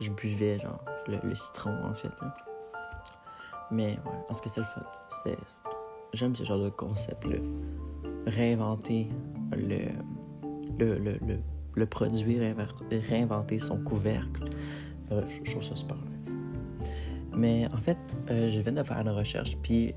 je 0.00 0.10
buvais, 0.10 0.60
genre, 0.60 0.80
le, 1.08 1.34
citron, 1.34 1.74
en 1.84 1.94
fait. 1.94 2.10
Mais 3.70 3.92
ouais, 3.92 4.24
parce 4.26 4.40
que 4.40 4.48
c'est 4.48 4.60
le 4.60 4.66
fun. 4.66 4.82
J'aime 6.14 6.34
ce 6.34 6.44
genre 6.44 6.62
de 6.62 6.70
concept-là. 6.70 7.36
Réinventer 8.26 9.08
le, 9.52 9.88
le, 10.78 10.98
le, 10.98 11.38
le, 11.74 11.86
produit, 11.86 12.38
réinventer 12.90 13.58
son 13.58 13.78
couvercle. 13.78 14.48
Bref, 15.10 15.40
je 15.44 15.50
trouve 15.50 15.62
ça 15.62 15.76
super. 15.76 15.96
Mais 17.36 17.68
en 17.72 17.76
fait, 17.78 17.98
euh, 18.30 18.50
je 18.50 18.58
viens 18.58 18.72
de 18.72 18.82
faire 18.82 18.98
une 18.98 19.10
recherche, 19.10 19.56
puis 19.62 19.94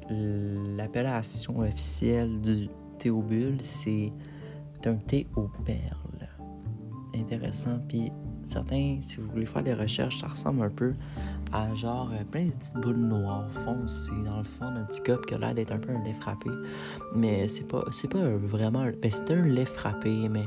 l'appellation 0.78 1.60
officielle 1.60 2.40
du 2.42 2.70
thé 3.00 3.10
aux 3.10 3.24
bulles, 3.24 3.58
c'est 3.64 4.12
un 4.86 4.96
thé 4.96 5.28
aux 5.36 5.50
perles. 5.66 5.98
Intéressant. 7.16 7.80
Puis 7.88 8.12
certains, 8.52 8.98
si 9.02 9.18
vous 9.18 9.30
voulez 9.30 9.46
faire 9.46 9.64
des 9.64 9.74
recherches, 9.74 10.20
ça 10.20 10.28
ressemble 10.28 10.64
un 10.64 10.70
peu 10.70 10.94
à 11.54 11.74
genre 11.74 12.10
euh, 12.14 12.24
plein 12.24 12.46
de 12.46 12.52
petites 12.52 12.76
boules 12.78 12.98
noires 12.98 13.50
foncées 13.50 14.12
dans 14.26 14.40
le 14.40 14.44
fond 14.44 14.72
d'un 14.72 14.84
petit 14.84 15.02
cup 15.02 15.26
qui 15.26 15.34
a 15.34 15.38
l'air 15.38 15.54
d'être 15.54 15.72
un 15.72 15.78
peu 15.78 15.92
un 15.92 16.04
lait 16.04 16.14
frappé. 16.14 16.50
Mais 17.16 17.48
c'est 17.48 17.68
pas, 17.68 17.84
c'est 17.92 18.10
pas 18.10 18.24
vraiment. 18.24 18.86
Ben, 19.02 19.10
c'est 19.10 19.32
un 19.32 19.42
lait 19.42 19.66
frappé, 19.66 20.28
mais 20.30 20.44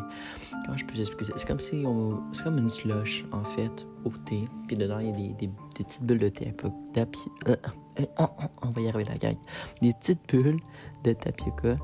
comment 0.65 0.77
je 0.77 0.85
peux 0.85 0.99
expliquer 0.99 1.33
C'est 1.37 1.47
comme 1.49 1.61
si 1.61 1.85
on. 1.87 2.21
C'est 2.33 2.45
comme 2.45 2.59
une 2.59 2.69
slush, 2.69 3.25
en 3.33 3.45
fait, 3.45 3.87
au 4.05 4.11
thé. 4.11 4.49
Puis 4.67 4.77
dedans, 4.77 4.99
il 4.99 5.07
y 5.07 5.11
a 5.11 5.13
des, 5.13 5.47
des, 5.47 5.51
petites 5.75 6.05
bulles 6.05 6.19
de 6.19 6.29
thé. 6.29 6.53
Tapi, 6.93 7.19
euh, 7.49 7.57
euh, 8.01 8.27
on 8.63 8.69
va 8.69 8.83
y 8.83 8.89
arriver 8.89 9.05
la 9.05 9.17
gang. 9.17 9.37
Des 9.81 9.93
petites 9.95 10.21
bulles 10.29 10.61
de 11.05 11.13
tapioca. 11.15 11.77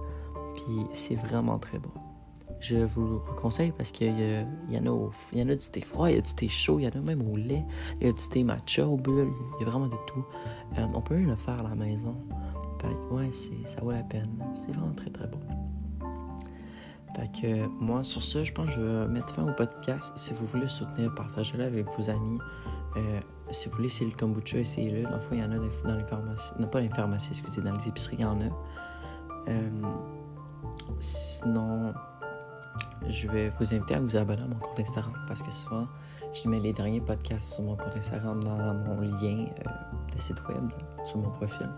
Puis 0.54 0.85
c'est 0.92 1.14
vraiment 1.14 1.59
très 1.59 1.78
bon 1.78 2.09
je 2.60 2.76
vous 2.76 3.20
le 3.26 3.40
conseille 3.40 3.72
parce 3.72 3.90
qu'il 3.90 4.08
y, 4.08 4.78
en 4.78 4.86
a 4.86 5.10
y 5.32 5.42
en 5.42 5.48
a 5.48 5.54
du 5.54 5.70
thé 5.70 5.80
froid, 5.80 6.10
il 6.10 6.16
y 6.16 6.18
a 6.18 6.20
du 6.20 6.34
thé 6.34 6.48
chaud, 6.48 6.78
il 6.78 6.84
y 6.84 6.86
en 6.86 6.90
a 6.90 7.00
même 7.00 7.26
au 7.26 7.36
lait, 7.36 7.64
il 8.00 8.06
y 8.06 8.10
a 8.10 8.12
du 8.12 8.28
thé 8.28 8.44
matcha 8.44 8.86
au 8.86 8.96
bulle, 8.96 9.32
il 9.58 9.64
y 9.64 9.66
a 9.66 9.70
vraiment 9.70 9.88
de 9.88 9.96
tout. 10.06 10.24
Euh, 10.78 10.86
on 10.94 11.00
peut 11.00 11.14
même 11.14 11.30
le 11.30 11.36
faire 11.36 11.58
à 11.58 11.68
la 11.68 11.74
maison. 11.74 12.16
Fait 12.80 13.14
ouais, 13.14 13.30
ça 13.66 13.80
vaut 13.82 13.92
la 13.92 14.02
peine. 14.02 14.30
C'est 14.56 14.72
vraiment 14.72 14.92
très 14.94 15.10
très 15.10 15.26
bon. 15.26 15.40
Fait 17.16 17.30
que 17.40 17.66
moi, 17.66 18.04
sur 18.04 18.22
ça, 18.22 18.42
je 18.44 18.52
pense 18.52 18.66
que 18.66 18.72
je 18.72 18.80
vais 18.80 19.08
mettre 19.08 19.34
fin 19.34 19.46
au 19.46 19.52
podcast. 19.52 20.12
Si 20.16 20.32
vous 20.32 20.46
voulez 20.46 20.68
soutenir, 20.68 21.14
partagez-le 21.14 21.64
avec 21.64 21.86
vos 21.86 22.08
amis. 22.08 22.38
Euh, 22.96 23.20
si 23.50 23.68
vous 23.68 23.76
voulez 23.76 23.88
essayer 23.88 24.10
le 24.10 24.16
kombucha, 24.16 24.58
essayez-le. 24.58 25.02
Dans 25.02 25.16
le 25.16 25.20
fond, 25.20 25.30
il 25.32 25.40
y 25.40 25.42
en 25.42 25.50
a 25.50 25.56
dans 25.58 25.96
les 25.96 26.04
pharmacies. 26.04 26.52
Non, 26.58 26.68
pas 26.68 26.78
dans 26.78 26.84
les 26.84 26.94
pharmacies, 26.94 27.30
excusez, 27.32 27.62
dans 27.62 27.76
les 27.76 27.88
épiceries, 27.88 28.16
il 28.18 28.22
y 28.22 28.24
en 28.24 28.40
a. 28.40 28.44
Euh, 29.48 29.70
sinon, 31.00 31.92
je 33.08 33.28
vais 33.28 33.50
vous 33.58 33.74
inviter 33.74 33.94
à 33.94 34.00
vous 34.00 34.16
abonner 34.16 34.42
à 34.42 34.46
mon 34.46 34.56
compte 34.56 34.78
Instagram 34.78 35.14
parce 35.26 35.42
que 35.42 35.50
souvent, 35.50 35.86
je 36.32 36.48
mets 36.48 36.60
les 36.60 36.72
derniers 36.72 37.00
podcasts 37.00 37.54
sur 37.54 37.64
mon 37.64 37.76
compte 37.76 37.96
Instagram 37.96 38.42
dans 38.42 38.74
mon 38.74 39.00
lien 39.00 39.46
euh, 39.46 40.14
de 40.14 40.20
site 40.20 40.40
web, 40.48 40.70
sur 41.04 41.18
mon 41.18 41.30
profil. 41.30 41.68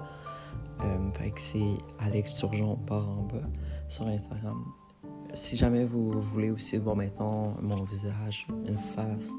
Euh, 0.80 1.10
que 1.10 1.40
c'est 1.40 1.78
Alex 2.00 2.36
Turgeon 2.36 2.76
par 2.76 3.08
en 3.08 3.22
bas 3.22 3.48
sur 3.88 4.06
Instagram. 4.06 4.64
Si 5.32 5.56
jamais 5.56 5.84
vous 5.84 6.20
voulez 6.20 6.50
aussi 6.50 6.76
voir 6.76 6.96
maintenant 6.96 7.54
mon 7.62 7.84
visage, 7.84 8.46
une 8.66 8.76
face, 8.76 9.30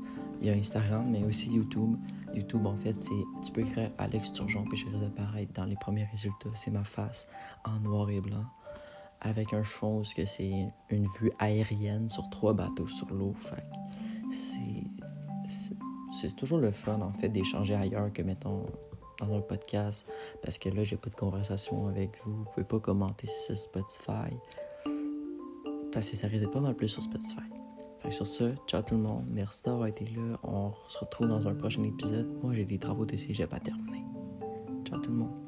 il 0.42 0.48
y 0.48 0.50
a 0.50 0.54
Instagram, 0.54 1.06
mais 1.12 1.24
aussi 1.24 1.52
YouTube. 1.52 1.96
YouTube, 2.34 2.66
en 2.66 2.76
fait, 2.76 3.00
c'est 3.00 3.12
tu 3.44 3.52
peux 3.52 3.62
écrire 3.62 3.92
Alex 3.98 4.34
Turgeon, 4.34 4.64
puis 4.64 4.78
je 4.78 4.88
vais 4.88 5.06
apparaître 5.06 5.54
dans 5.54 5.66
les 5.66 5.76
premiers 5.76 6.06
résultats. 6.06 6.50
C'est 6.56 6.72
ma 6.72 6.84
face 6.84 7.28
en 7.66 7.80
noir 7.80 8.10
et 8.10 8.22
blanc 8.22 8.42
avec 9.24 9.54
un 9.54 9.64
fond 9.64 10.00
où 10.00 10.04
c'est 10.04 10.52
une 10.90 11.08
vue 11.20 11.32
aérienne 11.40 12.10
sur 12.10 12.30
trois 12.30 12.54
bateaux 12.54 12.88
sur 12.88 13.10
l'eau. 13.14 13.34
c'est, 14.32 14.84
c'est 16.12 16.36
toujours 16.36 16.60
le 16.60 16.72
fun, 16.72 17.02
en 17.02 17.14
fait, 17.14 17.30
d'échanger 17.30 17.76
ailleurs 17.76 18.12
que, 18.14 18.22
mettons, 18.22 18.66
dans 19.20 19.34
un 19.34 19.42
podcast 19.42 20.08
parce 20.42 20.58
que 20.58 20.70
là, 20.70 20.84
j'ai 20.84 20.98
pas 20.98 21.10
de 21.10 21.16
conversation 21.16 21.88
avec 21.88 22.12
vous. 22.26 22.38
Vous 22.38 22.46
pouvez 22.46 22.66
pas 22.66 22.80
commenter 22.80 23.28
sur 23.28 23.58
Spotify 23.58 24.34
parce 25.92 26.10
que 26.10 26.16
ça 26.16 26.28
risque 26.28 26.50
pas 26.50 26.60
mal 26.60 26.76
plus 26.76 26.88
sur 26.88 27.04
Spotify. 27.04 27.42
Fait 28.00 28.10
que 28.10 28.16
sur 28.16 28.28
ce, 28.28 28.56
ciao 28.68 28.82
tout 28.82 28.96
le 28.96 29.02
monde. 29.02 29.30
Merci 29.32 29.64
d'avoir 29.64 29.88
été 29.88 30.06
là. 30.06 30.38
On 30.44 30.72
se 30.88 30.98
retrouve 30.98 31.28
dans 31.28 31.48
un 31.48 31.56
prochain 31.56 31.84
épisode. 31.84 32.28
Moi, 32.42 32.54
j'ai 32.54 32.66
des 32.66 32.80
travaux 32.80 33.06
de 33.06 33.16
cégep 33.16 33.54
à 33.54 33.60
terminer. 33.60 34.04
Ciao 34.86 35.00
tout 35.00 35.12
le 35.12 35.18
monde. 35.18 35.43